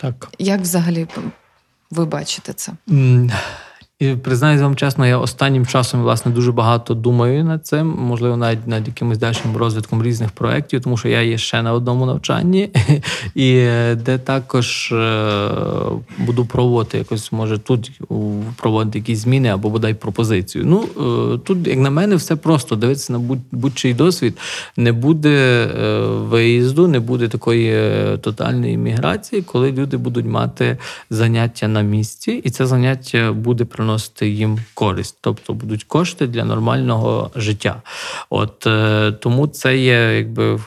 [0.00, 0.28] Так.
[0.38, 1.06] Як взагалі
[1.90, 2.72] ви бачите це?
[4.00, 8.66] І признаюсь вам чесно, я останнім часом власне дуже багато думаю над цим, можливо, навіть
[8.66, 12.70] над якимось дальшим розвитком різних проєктів, тому що я є ще на одному навчанні,
[13.34, 15.50] і е, де також е,
[16.18, 17.90] буду пробувати якось, може, тут
[18.56, 20.64] проводити якісь зміни або бодай пропозицію.
[20.66, 24.38] Ну е, тут, як на мене, все просто дивитися на будь- будь-чий досвід.
[24.76, 25.66] Не буде
[26.06, 27.72] виїзду, не буде такої
[28.18, 30.78] тотальної міграції, коли люди будуть мати
[31.10, 33.85] заняття на місці, і це заняття буде приносити
[34.26, 37.82] їм користь, тобто будуть кошти для нормального життя.
[38.30, 40.60] От е, тому це є якби.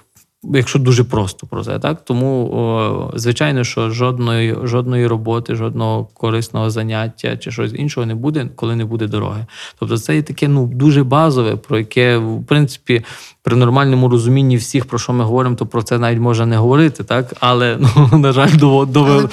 [0.43, 6.69] Якщо дуже просто про це, так тому о, звичайно, що жодної жодної роботи, жодного корисного
[6.69, 9.45] заняття чи щось іншого не буде, коли не буде дороги.
[9.79, 13.03] Тобто, це є таке ну дуже базове, про яке в принципі
[13.43, 17.03] при нормальному розумінні всіх, про що ми говоримо, то про це навіть можна не говорити,
[17.03, 17.77] так але
[18.11, 19.29] ну на жаль, до, до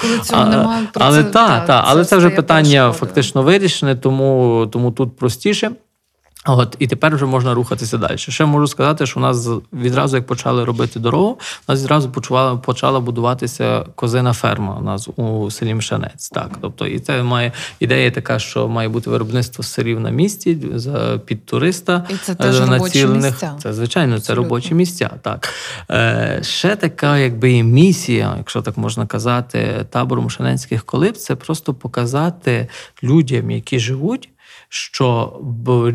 [0.93, 5.71] Але та, та, але це вже питання фактично вирішене, тому, тому тут простіше.
[6.47, 8.17] От і тепер вже можна рухатися далі.
[8.17, 12.55] Ще можу сказати, що у нас відразу, як почали робити дорогу, у нас відразу почала,
[12.55, 16.29] почала будуватися козина ферма у нас у селі Мшанець.
[16.29, 20.57] Так, тобто, і це має ідея така, що має бути виробництво сирів на місці
[21.25, 22.05] під туриста.
[22.09, 23.55] І це теж е, робочі місця.
[23.63, 24.43] Це звичайно, це Абсолютно.
[24.43, 25.09] робочі місця.
[25.21, 25.49] Так
[25.91, 31.73] е, ще така, якби і місія, якщо так можна казати, табору Мшанецьких колиб, це просто
[31.73, 32.67] показати
[33.03, 34.29] людям, які живуть.
[34.69, 35.39] Що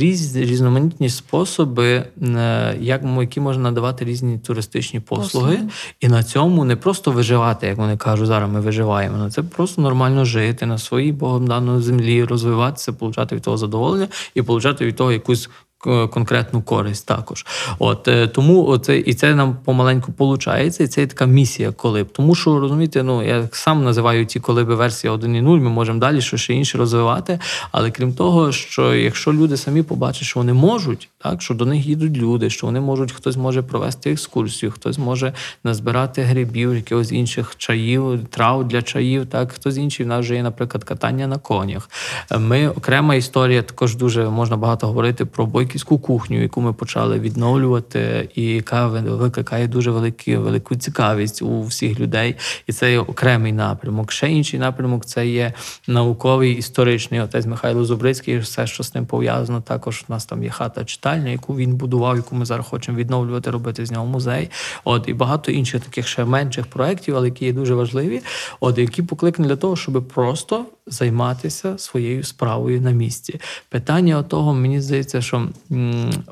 [0.00, 5.72] різ, різноманітні способи, е, як які можна надавати різні туристичні послуги, Послуги.
[6.00, 9.16] і на цьому не просто виживати, як вони кажуть, зараз ми виживаємо.
[9.16, 14.08] На Це просто нормально жити на своїй богом даної землі, розвиватися, получати від того задоволення
[14.34, 15.50] і получати від того якусь
[15.82, 17.46] конкретну користь також.
[17.78, 22.08] От е, тому оце і це нам помаленьку получається, і це є така місія колиб.
[22.12, 26.36] Тому що розумієте, ну я сам називаю ці колиби версія 1.0, Ми можемо далі що
[26.36, 27.38] ще інше розвивати.
[27.72, 31.86] Але крім того, що якщо люди самі побачать, що вони можуть, так що до них
[31.86, 35.32] їдуть люди, що вони можуть, хтось може провести екскурсію, хтось може
[35.64, 39.26] назбирати грибів, якихось інших чаїв, трав для чаїв.
[39.26, 41.90] Так, хтось інший в нас вже є, наприклад, катання на конях.
[42.38, 47.18] Ми окрема історія, також дуже можна багато говорити про бойки бойківську кухню, яку ми почали
[47.18, 52.36] відновлювати, і яка викликає дуже велику, велику цікавість у всіх людей.
[52.66, 54.12] І це є окремий напрямок.
[54.12, 55.52] Ще інший напрямок це є
[55.86, 58.38] науковий історичний отець Михайло Зубрицький.
[58.38, 59.60] Все, що з ним пов'язано.
[59.60, 63.50] Також у нас там є хата читальня, яку він будував, яку ми зараз хочемо відновлювати,
[63.50, 64.50] робити з нього музей.
[64.84, 68.22] От і багато інших таких ще менших проєктів, але які є дуже важливі,
[68.60, 73.40] от які покликані для того, щоб просто займатися своєю справою на місці.
[73.68, 75.48] Питання того, мені здається, що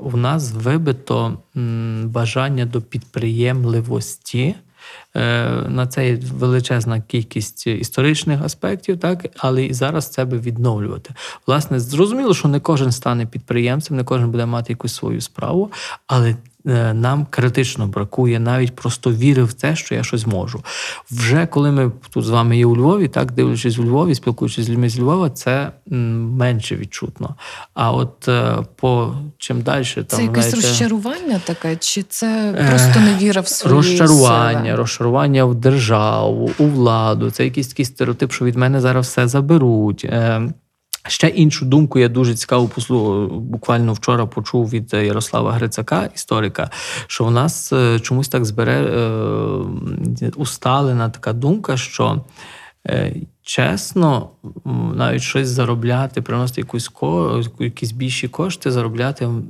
[0.01, 1.39] у нас вибито
[2.05, 4.55] бажання до підприємливості.
[5.17, 11.15] Е, На це є величезна кількість історичних аспектів, так але і зараз це би відновлювати.
[11.47, 15.73] Власне, зрозуміло, що не кожен стане підприємцем, не кожен буде мати якусь свою справу,
[16.07, 16.37] але
[16.95, 20.63] нам критично бракує навіть просто віри в те, що я щось можу.
[21.11, 24.71] Вже коли ми тут з вами є у Львові, так дивлячись у Львові, спілкуючись з
[24.71, 27.35] людьми з Львова, це менше відчутно.
[27.75, 32.69] А от е, по чим далі там Це якесь знаєте, розчарування таке, чи це Е,
[32.71, 34.75] просто невіра в свої розчарування, сили?
[34.75, 37.31] розчарування в державу, у владу.
[37.31, 40.07] Це якийсь такий стереотип, що від мене зараз все заберуть.
[41.07, 46.71] Е, Ще іншу думку я дуже цікаво послу буквально вчора почув від Ярослава Грицака, історика,
[47.07, 52.25] що в нас е, чомусь так збере е, усталена така думка, що
[52.87, 53.15] е,
[53.51, 54.29] чесно,
[54.95, 59.43] навіть щось заробляти, приносити якусь ко, якісь більші кошти, заробляти в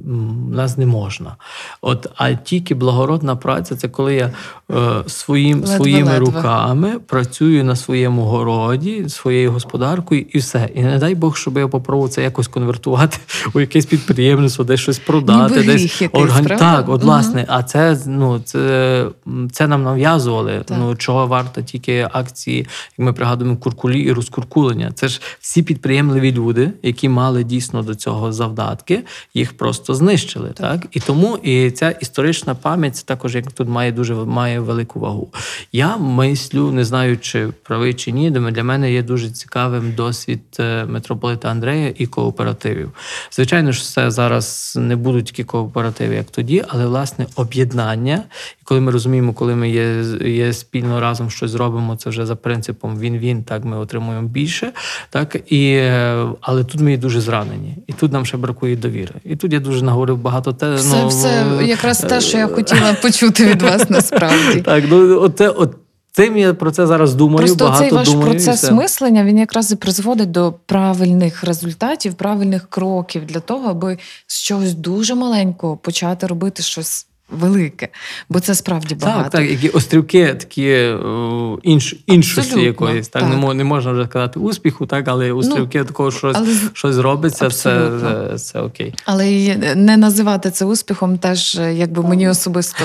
[0.50, 1.36] нас не можна.
[1.80, 4.32] От, а тільки благородна праця це коли я
[4.70, 5.76] е, своїм, Ледве-ледве.
[5.76, 10.68] своїми руками працюю на своєму городі, своєю господаркою, і все.
[10.74, 13.18] І не дай Бог, щоб я попробував це якось конвертувати
[13.54, 16.56] у якесь підприємництво, десь щось продати, Ніби десь правда?
[16.56, 19.06] Так, от власне, а це ну це,
[19.52, 20.62] це нам нав'язували.
[20.64, 20.78] Так.
[20.80, 22.58] Ну чого варто тільки акції,
[22.98, 23.56] як ми пригадуємо,
[23.90, 24.92] куркулі і розкуркулення.
[24.94, 30.50] Це ж всі підприємливі люди, які мали дійсно до цього завдатки, їх просто знищили.
[30.54, 35.28] Так, і тому і ця історична пам'ять також як тут має дуже має велику вагу.
[35.72, 38.30] Я мислю, не знаю, чи правий чи ні.
[38.30, 42.90] Для мене є дуже цікавим досвід е, митрополита Андрея і кооперативів.
[43.32, 48.22] Звичайно ж, це зараз не будуть такі кооперативи, як тоді, але власне об'єднання.
[48.60, 52.36] І коли ми розуміємо, коли ми є, є спільно разом щось зробимо, це вже за
[52.36, 54.72] принципом він-він, так ми отримуємо більше.
[55.10, 59.14] Так і е, але тут ми дуже зранені, і тут нам ще бракує довіри.
[59.24, 60.78] І тут я дуже наговорив багато те.
[60.78, 64.60] Це ну, все е, якраз те, що я хотіла почути від вас насправді.
[64.60, 65.76] Так, ну от, от
[66.12, 67.46] цим я про це зараз думаю.
[67.46, 72.70] Просто багато цей ваш думаю, процес мислення він якраз і призводить до правильних результатів, правильних
[72.70, 77.88] кроків для того, аби з чогось дуже маленького почати робити щось велике.
[78.28, 79.22] Бо це справді багато.
[79.22, 80.94] Так, так, які острівки такі
[81.62, 83.08] інш, іншості якоїсь.
[83.08, 83.38] Так, так.
[83.38, 87.90] Не, не можна вже сказати успіху, так, але острівки такого щось, але щось робиться, це,
[88.00, 88.94] це, це окей.
[89.04, 92.84] Але не називати це успіхом, теж е, якби мені особисто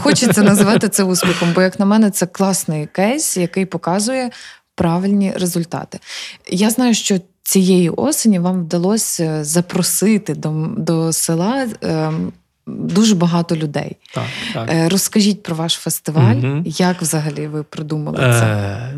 [0.00, 4.30] хочеться називати це успіхом, бо як на мене, це класний кейс, який показує
[4.74, 5.98] правильні результати.
[6.48, 11.66] Я знаю, що цієї осені вам вдалося запросити до, до села.
[12.66, 13.96] Дуже багато людей.
[14.14, 14.70] Так, так.
[14.72, 16.62] Е, Розкажіть про ваш фестиваль, угу.
[16.64, 18.44] як взагалі ви придумали це?
[18.44, 18.94] Е,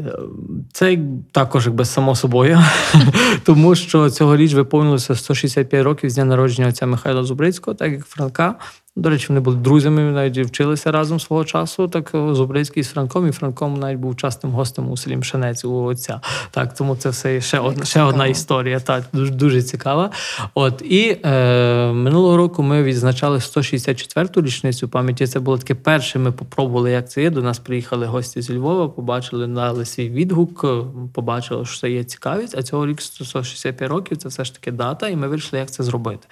[0.72, 0.98] Це
[1.32, 2.60] також якби само собою,
[3.44, 8.54] тому що цьогоріч виповнилося 165 років з дня народження отця Михайла Зубрицького, так як Франка.
[8.96, 11.88] До речі, вони були друзями, навіть вчилися разом свого часу.
[11.88, 16.20] Так Зубрицький з Франком, і Франком навіть був частим гостем у селі Мшенець у отця.
[16.50, 18.80] Так, тому це все ще одна ще одна історія.
[18.80, 20.10] Так, дуже, дуже цікава.
[20.54, 25.26] От і е, минулого року ми відзначали 164-ту річницю пам'яті.
[25.26, 26.18] Це було таке перше.
[26.18, 27.30] Ми попробували, як це є.
[27.30, 30.82] До нас приїхали гості зі Львова, побачили, дали свій відгук, е,
[31.14, 32.58] побачили, що це є цікавість.
[32.58, 35.82] А цього рік 165 років це все ж таки дата, і ми вирішили, як це
[35.82, 36.26] зробити.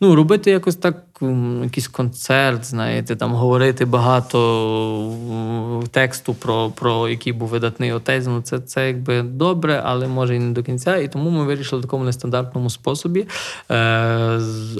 [0.00, 5.12] Ну, робити якось так, м, якийсь концерт, знаєте, там говорити багато
[5.90, 8.26] тексту про, про який був видатний отець.
[8.26, 10.96] Ну, це, це якби добре, але може і не до кінця.
[10.96, 13.26] І тому ми вирішили в такому нестандартному способі
[13.70, 13.76] е,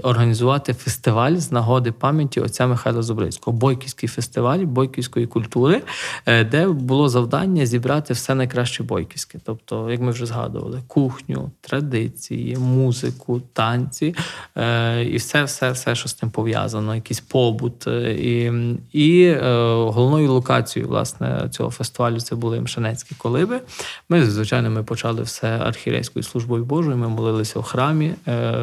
[0.02, 5.82] організувати фестиваль з нагоди пам'яті отця Михайла Зубрицького, Бойківський фестиваль бойківської культури,
[6.26, 9.38] е, де було завдання зібрати все найкраще бойківське.
[9.44, 14.14] Тобто, як ми вже згадували, кухню, традиції, музику, танці
[14.56, 17.86] е, і все, все, все, що з тим пов'язано, якийсь побут.
[17.86, 18.52] Е, І,
[18.92, 19.40] і е,
[19.74, 23.60] головною локацією власне цього фестивалю це були Мшанецькі колиби.
[24.08, 26.96] Ми, звичайно, ми почали все архірейською службою Божою.
[26.96, 28.54] Ми молилися у храмі, е,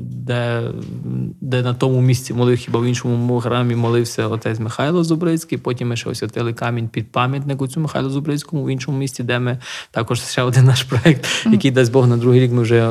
[0.00, 0.70] де,
[1.40, 5.58] де на тому місці молив, хіба в іншому храмі молився отець Михайло Зубрицький.
[5.58, 9.38] Потім ми ще освятили камінь під пам'ятник у цю Михайлу Зубрицькому в іншому місці, де
[9.38, 9.58] ми
[9.90, 12.52] також ще один наш проект, який дасть Бог на другий рік.
[12.52, 12.90] Ми вже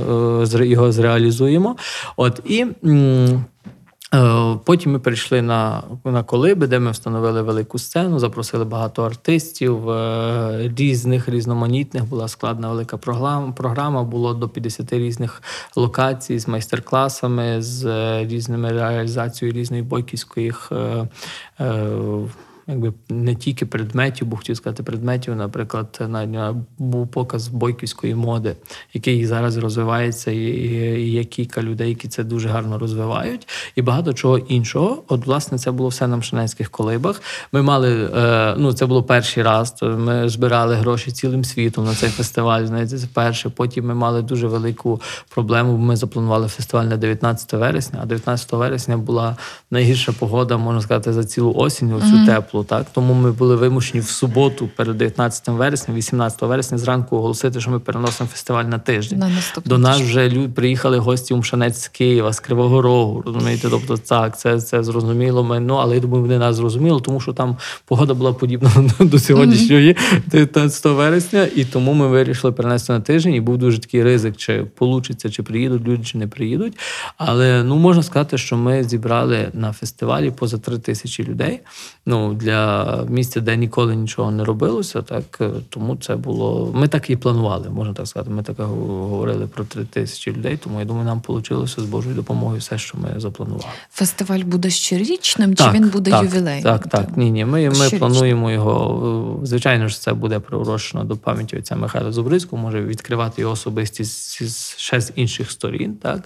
[0.60, 1.76] е, його зреалізуємо.
[2.18, 2.66] От і.
[4.14, 9.90] Е, Потім ми перейшли на, на колиби, де ми встановили велику сцену, запросили багато артистів
[9.90, 12.06] е, різних, різноманітних.
[12.06, 13.52] Була складна велика програма.
[13.52, 15.44] Програма було до 50 різних
[15.76, 20.54] локацій з майстер-класами, з е, різними реалізацією різної бойківської.
[22.70, 28.56] Якби не тільки предметів, бо хотів сказати предметів, наприклад, на був показ бойківської моди,
[28.94, 34.14] який зараз розвивається, і, і, є кілька людей, які це дуже гарно розвивають, і багато
[34.14, 35.04] чого іншого.
[35.08, 37.22] От, власне, це було все на Мшанецьких колибах.
[37.52, 39.76] Ми мали е, ну це було перший раз.
[39.82, 42.66] Ми збирали гроші цілим світом на цей фестиваль.
[42.66, 43.50] Знаєте, це перше.
[43.50, 45.78] Потім ми мали дуже велику проблему.
[45.78, 49.38] Ми запланували фестиваль на 19 вересня, а 19 вересня була
[49.72, 52.26] найгірша погода, можна сказати, за цілу осінь, оцю mm-hmm.
[52.26, 52.59] теплу.
[52.64, 57.72] Так тому ми були вимушені в суботу, перед 19 вересня, 18 вересня, зранку оголосити, що
[57.72, 59.20] ми переносимо фестиваль на тиждень.
[59.20, 59.32] На
[59.66, 63.24] До нас вже люди приїхали гості у Мшанець з Києва, з Кривого Рогу.
[63.26, 65.44] Розумієте, тобто так, це це зрозуміло.
[65.44, 69.20] Ми ну але я думаю, вони нас зрозуміли, тому що там погода була подібна до
[69.20, 69.96] сьогоднішньої
[70.28, 73.34] 19 вересня, і тому ми вирішили перенести на тиждень.
[73.34, 76.78] І був дуже такий ризик, чи получиться, чи приїдуть люди, чи не приїдуть.
[77.18, 81.60] Але ну можна сказати, що ми зібрали на фестивалі поза три тисячі людей.
[82.06, 82.49] Ну для
[83.10, 86.72] місця, де ніколи нічого не робилося, так тому це було.
[86.76, 88.32] Ми так і планували, можна так сказати.
[88.32, 90.58] Ми так говорили про три тисячі людей.
[90.58, 93.66] Тому я думаю, нам вийшло з Божою допомогою все, що ми запланували.
[93.92, 96.64] Фестиваль буде щорічним, так, чи він буде так, ювілейним?
[96.64, 97.46] Так, так, ні, ні.
[97.46, 99.40] Ми ми плануємо його.
[99.44, 104.44] Звичайно ж, це буде приурочено до пам'яті отця Михайла Зубрицького, може відкривати його особистість
[104.78, 106.24] ще з інших сторін, так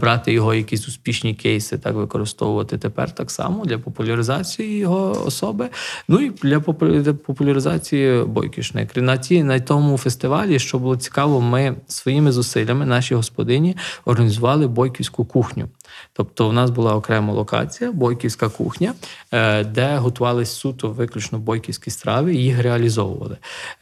[0.00, 5.68] брати його якісь успішні кейси, так використовувати тепер так само для популяризації його особи.
[6.08, 6.60] Ну і для
[7.14, 8.96] популяризації бойкішник.
[8.96, 15.24] На ті на тому фестивалі, що було цікаво, ми своїми зусиллями, наші господині, організували бойківську
[15.24, 15.68] кухню.
[16.12, 18.94] Тобто, у нас була окрема локація, бойківська кухня,
[19.32, 23.36] е, де готувались суто виключно бойківські страви, їх реалізовували.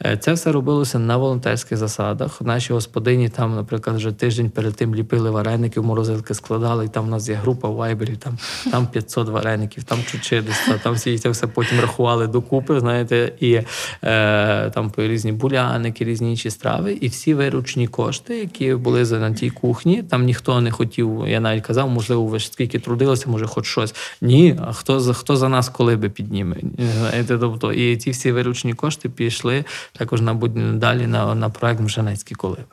[0.05, 2.41] Е, це все робилося на волонтерських засадах.
[2.41, 6.85] Наші господині там, наприклад, вже тиждень перед тим ліпили вареники, в морозилки складали.
[6.85, 8.37] І там у нас є група вайберів, там
[8.71, 12.79] там 500 вареників, там 400, там всі це все потім рахували докупи.
[12.79, 19.05] Знаєте, і е, там різні буляники, різні інші страви, і всі виручні кошти, які були
[19.05, 20.03] на тій кухні.
[20.03, 21.23] Там ніхто не хотів.
[21.27, 23.95] Я навіть казав, можливо, ви ж скільки трудилися, може, хоч щось.
[24.21, 26.55] Ні, а хто за хто за нас коли би підніме?
[26.99, 30.33] Знаєте, тобто, і ці всі виручні кошти пішли також на
[30.73, 32.63] далі на, на проект Мжанецькі коливи.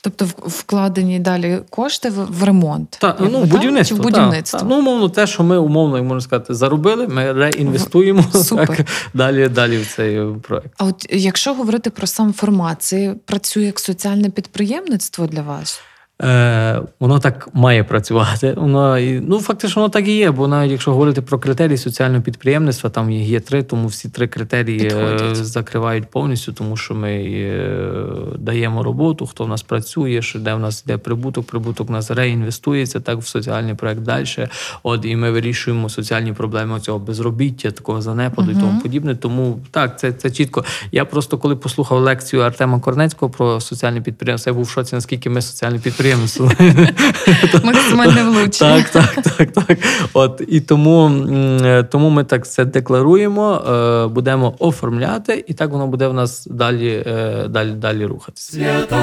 [0.00, 2.90] Тобто вкладені далі кошти в, в ремонт.
[3.00, 3.96] Так, ну, будівництво.
[3.96, 4.58] Чи в будівництво?
[4.58, 4.70] Та, та.
[4.70, 8.76] Ну, умовно, те, що ми умовно, можна сказати, заробили, ми реінвестуємо Супер.
[8.76, 10.74] Так, далі далі в цей проект.
[10.76, 15.80] А от якщо говорити про сам формат, це працює як соціальне підприємництво для вас?
[16.22, 18.54] Е, Воно так має працювати.
[18.56, 20.30] Воно ну фактично воно так і є.
[20.30, 24.28] Бо навіть якщо говорити про критерії соціального підприємництва, там їх є три, тому всі три
[24.28, 25.36] критерії е, Підходять.
[25.36, 27.74] закривають повністю, тому що ми е,
[28.38, 32.10] даємо роботу, хто в нас працює, що де в нас йде прибуток, прибуток у нас
[32.10, 34.26] реінвестується так в соціальний проект далі.
[34.82, 39.14] От і ми вирішуємо соціальні проблеми цього безробіття, такого занепаду uh і тому подібне.
[39.14, 40.64] Тому так, це це чітко.
[40.92, 45.30] Я просто коли послухав лекцію Артема Корнецького про соціальне підприємство, я був в шоці, наскільки
[45.30, 46.50] ми соціальне підприємство підприємство.
[47.64, 48.82] Максимально влучно.
[48.82, 49.78] Так, так, так, так.
[50.12, 51.10] От і тому
[51.90, 57.04] тому ми так це декларуємо, е, будемо оформляти, і так воно буде в нас далі,
[57.06, 58.52] е, далі, далі рухатися.
[58.52, 58.96] Свята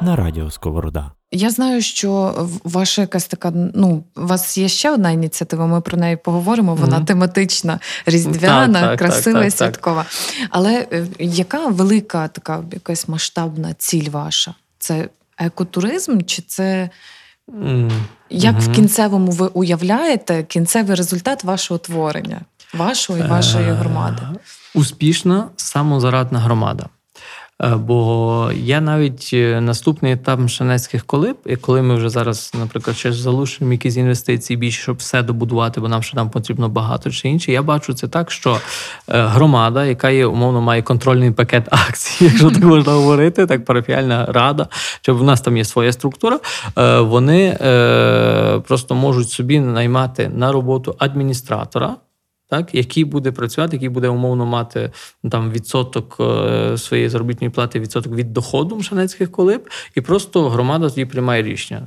[0.00, 1.10] На радіо Сковорода.
[1.32, 3.52] Я знаю, що ваша якась така.
[3.54, 5.66] Ну, у вас є ще одна ініціатива.
[5.66, 6.74] Ми про неї поговоримо.
[6.74, 7.04] Вона mm-hmm.
[7.04, 10.04] тематична, різдвяна, так, так, красива і святкова.
[10.50, 14.54] Але е, яка велика така якась масштабна ціль ваша?
[14.78, 15.08] Це
[15.38, 16.90] екотуризм, чи це
[17.48, 17.90] mm-hmm.
[18.30, 22.40] як в кінцевому ви уявляєте кінцевий результат вашого творення,
[22.74, 24.22] вашого і вашої е, громади?
[24.74, 26.86] Успішна самозарадна громада.
[27.62, 32.96] Е, бо я навіть е, наступний етап Шанецьких колиб, і коли ми вже зараз, наприклад,
[32.96, 37.28] ще залучимо якісь інвестиції більше, щоб все добудувати, бо нам ще там потрібно багато чи
[37.28, 37.52] інше.
[37.52, 38.58] Я бачу це так, що е,
[39.08, 44.68] громада, яка є умовно має контрольний пакет акцій, якщо так можна говорити, так парафіальна рада,
[45.02, 46.40] щоб в нас там є своя структура,
[47.00, 47.56] вони
[48.68, 51.96] просто можуть собі наймати на роботу адміністратора
[52.50, 54.92] так, який буде працювати, який буде умовно мати
[55.22, 60.88] ну, там відсоток е, своєї заробітної плати, відсоток від доходу мшанецьких колиб, і просто громада
[60.88, 61.86] тоді приймає рішення.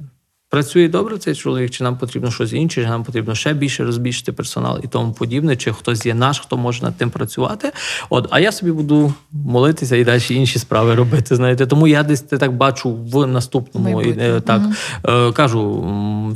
[0.53, 4.31] Працює добре цей чоловік, чи нам потрібно щось інше, чи нам потрібно ще більше розбільшити
[4.31, 7.71] персонал і тому подібне, чи хтось є наш, хто може над тим працювати.
[8.09, 11.35] От, а я собі буду молитися і далі інші справи робити.
[11.35, 14.61] Знаєте, тому я десь це так бачу в наступному і, е, так
[15.07, 15.87] е, кажу,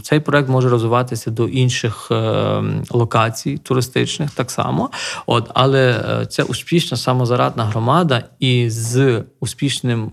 [0.04, 4.90] цей проект може розвиватися до інших е, локацій туристичних так само.
[5.26, 5.96] От, але
[6.30, 10.10] це успішна самозарадна громада, і з успішним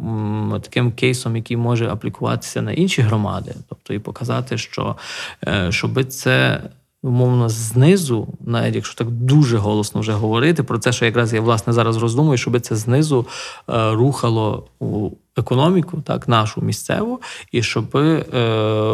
[0.63, 4.97] таким кейсом, який може аплікуватися на інші громади, тобто і показати, що
[5.47, 6.63] е, щоби це.
[7.03, 11.73] Умовно, знизу, навіть якщо так дуже голосно вже говорити про те, що якраз я власне
[11.73, 13.27] зараз роздумую, щоб це знизу
[13.71, 17.21] е, рухало у економіку, так, нашу місцеву,
[17.53, 18.25] і щоб е,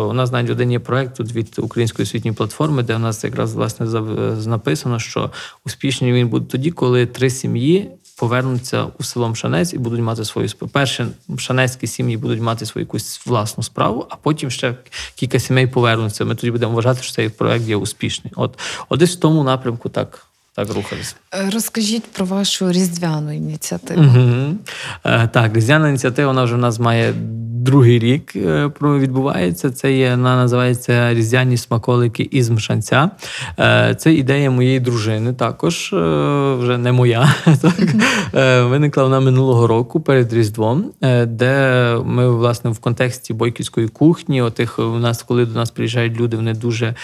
[0.09, 3.55] у нас навіть один є проект тут від української освітньої платформи, де у нас якраз
[3.55, 3.86] власне
[4.46, 5.30] написано, що
[5.66, 7.90] успішний він буде тоді, коли три сім'ї
[8.21, 10.71] повернуться у село Мшанець і будуть мати свою справу.
[10.73, 14.75] Перше, мшанецькі сім'ї будуть мати свою якусь власну справу, а потім ще
[15.14, 16.25] кілька сімей повернуться.
[16.25, 18.33] Ми тоді будемо вважати, що цей проект є успішний.
[18.37, 18.59] От,
[18.89, 21.14] от десь в тому напрямку так, так рухатися.
[21.35, 24.03] Е, Розкажіть про вашу різдвяну ініціативу.
[24.03, 24.55] Угу.
[25.05, 27.14] Е, так, різдвяна ініціатива вона вже в нас має
[27.61, 29.70] другий рік е, відбувається.
[29.70, 33.11] Це є вона називається Різдвяні смаколики із Мшанця.
[33.58, 35.96] Е, Це ідея моєї дружини, також е,
[36.54, 37.34] вже не моя.
[37.61, 37.74] Так.
[38.70, 40.84] Виникла вона минулого року перед Різдвом,
[41.26, 46.36] де ми, власне, в контексті бойківської кухні, отих у нас, коли до нас приїжджають люди,
[46.36, 46.94] вони дуже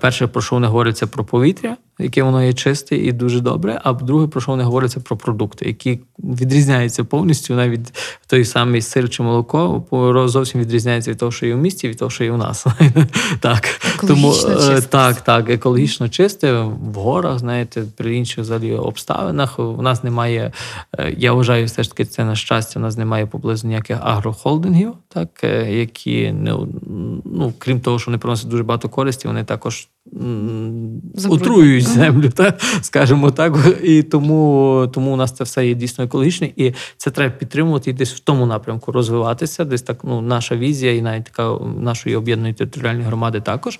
[0.00, 1.76] перше, про що вони говорять, це про повітря.
[1.98, 3.80] Яке воно є чисте і дуже добре.
[3.84, 7.54] А друге, про що вони говорять, про продукти, які відрізняються повністю.
[7.54, 9.84] Навіть той самий сир чи молоко
[10.28, 12.66] зовсім відрізняється від того, що є в місті, від того, що є у нас.
[13.40, 13.80] так.
[14.06, 19.58] Тому Екологічно е, так, так, екологічно чисте в горах, знаєте, при інших взагалі обставинах.
[19.58, 20.52] У нас немає,
[20.98, 24.94] е, я вважаю, все ж таки, це на щастя, у нас немає поблизу ніяких агрохолдингів,
[25.08, 26.56] так, е, які не
[27.24, 29.88] ну, крім того, що вони приносять дуже багато користі, вони також
[31.28, 33.54] отруюють землю, так, скажімо так.
[33.82, 37.92] І тому, тому у нас це все є дійсно екологічне, і це треба підтримувати і
[37.92, 39.64] десь в тому напрямку розвиватися.
[39.64, 43.78] Десь так, ну, наша візія, і навіть така нашої об'єднаної територіальної громади також.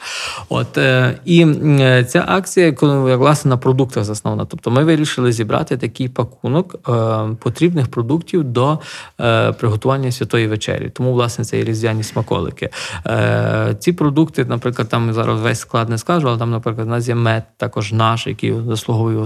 [0.49, 1.46] От е, і
[1.80, 4.44] е, ця акція, коли власне на продуктах заснована.
[4.44, 8.78] Тобто, ми вирішили зібрати такий пакунок е, потрібних продуктів до
[9.20, 10.90] е, приготування святої вечері.
[10.90, 12.70] Тому, власне, це і різдвяні смаколики.
[13.07, 17.09] Е, ці продукти, наприклад, там зараз весь склад не скажу, але там, наприклад, у нас
[17.09, 19.18] є мед, також наш, який заслуговує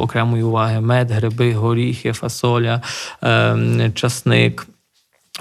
[0.00, 2.82] окремої уваги: мед, гриби, горіхи, фасоля,
[3.24, 4.66] е, часник.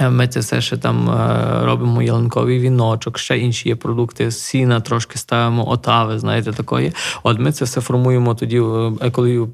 [0.01, 5.17] Ми це все ще там е, робимо ялинковий віночок, ще інші є продукти, сіна трошки
[5.17, 6.93] ставимо, отави, знаєте, такої.
[7.23, 9.49] От ми це все формуємо тоді в екологію.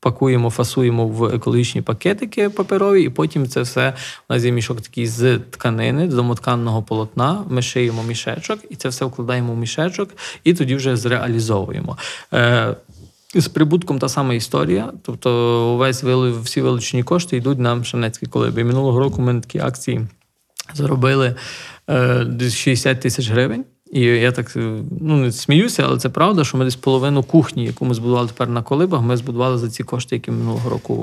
[0.00, 3.94] Пакуємо, фасуємо в екологічні пакетики паперові, і потім це все
[4.28, 7.44] у нас є мішок такий з тканини, з домотканного полотна.
[7.48, 10.10] Ми шиємо мішечок, і це все вкладаємо в мішечок,
[10.44, 11.96] і тоді вже зреалізовуємо.
[13.36, 14.92] Е, з прибутком та сама історія.
[15.02, 18.64] Тобто, весь вили- всі вилучені кошти йдуть на Мшанецькі колиби.
[18.64, 20.06] Минулого року ми на такі акції
[20.74, 21.34] заробили
[21.90, 23.64] е, 60 тисяч гривень.
[23.92, 27.64] І я так е, ну не сміюся, але це правда, що ми десь половину кухні,
[27.64, 30.94] яку ми збудували тепер на колибах, ми збудували за ці кошти, які минулого року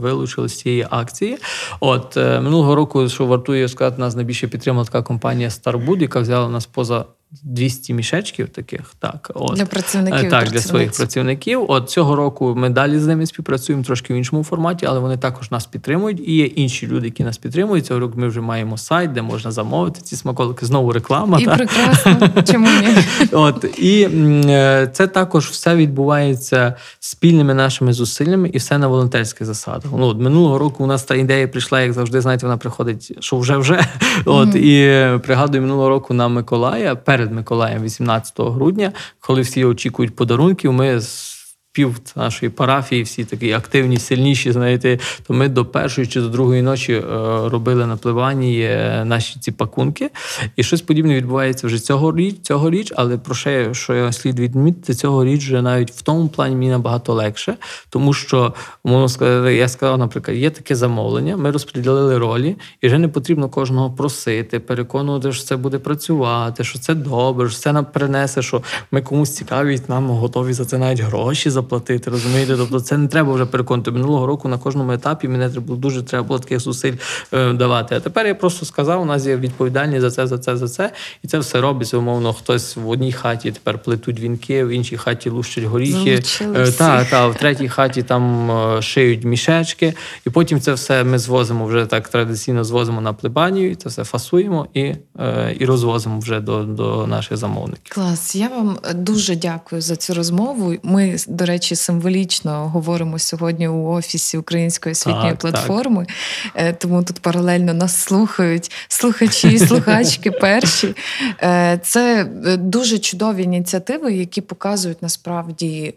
[0.00, 1.38] вилучили з цієї акції.
[1.80, 6.48] От е, минулого року, що вартує сказати, нас найбільше підтримала така компанія Starwood, яка взяла
[6.48, 7.04] нас поза
[7.42, 8.94] 200 мішечків таких.
[8.98, 9.56] Так, от.
[9.56, 11.64] Для працівників Е, Так, для своїх працівників.
[11.68, 15.50] От цього року ми далі з ними співпрацюємо трошки в іншому форматі, але вони також
[15.50, 16.20] нас підтримують.
[16.26, 17.86] І є інші люди, які нас підтримують.
[17.86, 20.66] Цього року ми вже маємо сайт, де можна замовити ці смаколики.
[20.66, 21.38] Знову реклама.
[21.40, 21.56] І так?
[21.56, 22.88] прекрасно, чому ні?
[23.32, 29.90] От і е, це також все відбувається спільними нашими зусиллями і все на волонтерських засадах.
[29.98, 33.38] Ну от минулого року у нас та ідея прийшла, як завжди, знаєте, вона приходить, що
[33.38, 33.86] вже вже.
[34.24, 40.16] От і е, пригадую минулого року на Миколая перед Миколаєм, 18 грудня, коли всі очікують
[40.16, 40.72] подарунків.
[40.72, 41.35] Ми з
[41.76, 46.62] пів нашої парафії, всі такі активні, сильніші, знаєте, то ми до першої чи до другої
[46.62, 47.02] ночі е,
[47.48, 50.10] робили на пливанні е, наші ці пакунки.
[50.56, 55.62] І щось подібне відбувається вже цьогоріч, цьогоріч, але про ще, що слід відмітити, цьогоріч вже
[55.62, 57.56] навіть в тому плані мені набагато легше,
[57.90, 58.54] тому що
[58.84, 63.48] можна сказати, я сказав, наприклад, є таке замовлення, ми розподілили ролі, і вже не потрібно
[63.48, 68.62] кожного просити, переконувати, що це буде працювати, що це добре, що це нам принесе, що
[68.90, 71.65] ми комусь цікаві, нам готові за це навіть гроші заплатити.
[71.66, 72.10] Заплатити.
[72.10, 72.56] Розумієте?
[72.56, 73.90] Тобто це не треба вже переконати.
[73.90, 76.92] Минулого року на кожному етапі мене треба було дуже треба було таких зусиль
[77.32, 77.94] е, давати.
[77.94, 80.92] А тепер я просто сказав, у нас є відповідальність за це, за це, за це.
[81.24, 81.96] І це все робиться.
[81.96, 86.22] Умовно, хтось в одній хаті тепер плетуть вінки, в іншій хаті лущать горіхи.
[86.40, 86.72] Е.
[86.72, 89.94] Та, та, в третій хаті там е, шиють мішечки,
[90.26, 94.66] і потім це все ми звозимо вже так традиційно звозимо на плебанію, це все фасуємо
[94.74, 97.94] і, е, і розвозимо вже до, до наших замовників.
[97.94, 100.74] Клас, я вам дуже дякую за цю розмову.
[100.82, 106.06] Ми, до речі, символічно говоримо сьогодні у офісі Української освітньої Так, платформи,
[106.54, 106.78] так.
[106.78, 110.94] тому тут паралельно нас слухають слухачі і слухачки перші.
[111.42, 115.94] Е, Це е, дуже чудові ініціативи, які показують насправді.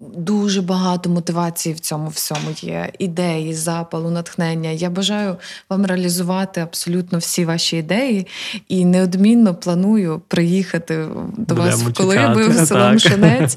[0.00, 4.70] Дуже багато мотивації в цьому всьому є, ідеї, запалу, натхнення.
[4.70, 5.36] Я бажаю
[5.70, 8.26] вам реалізувати абсолютно всі ваші ідеї
[8.68, 11.06] і неодмінно планую приїхати
[11.36, 12.94] до вас Будемо в Колиби, в село так.
[12.94, 13.56] Мшанець,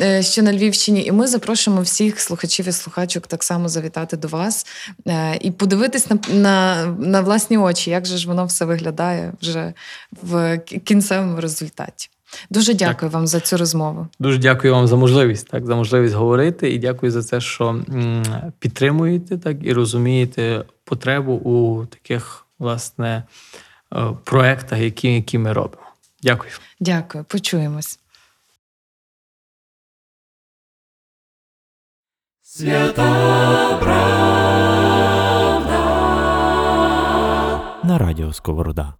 [0.00, 1.04] е, що на Львівщині.
[1.04, 4.66] І ми запрошуємо всіх слухачів і слухачок так само завітати до вас
[5.08, 9.72] е, і подивитись на, на, на власні очі, як же ж воно все виглядає вже
[10.22, 12.10] в кінцевому результаті.
[12.50, 14.08] Дуже дякую вам за цю розмову.
[14.18, 17.80] Дуже дякую вам за можливість, так, за можливість говорити, і дякую за те, що
[18.58, 23.22] підтримуєте так і розумієте потребу у таких власне
[23.94, 25.82] е, проектах, які, які ми робимо.
[26.22, 26.52] Дякую.
[26.80, 27.98] Дякую, почуємось.
[37.84, 38.94] на радіо Сковорода.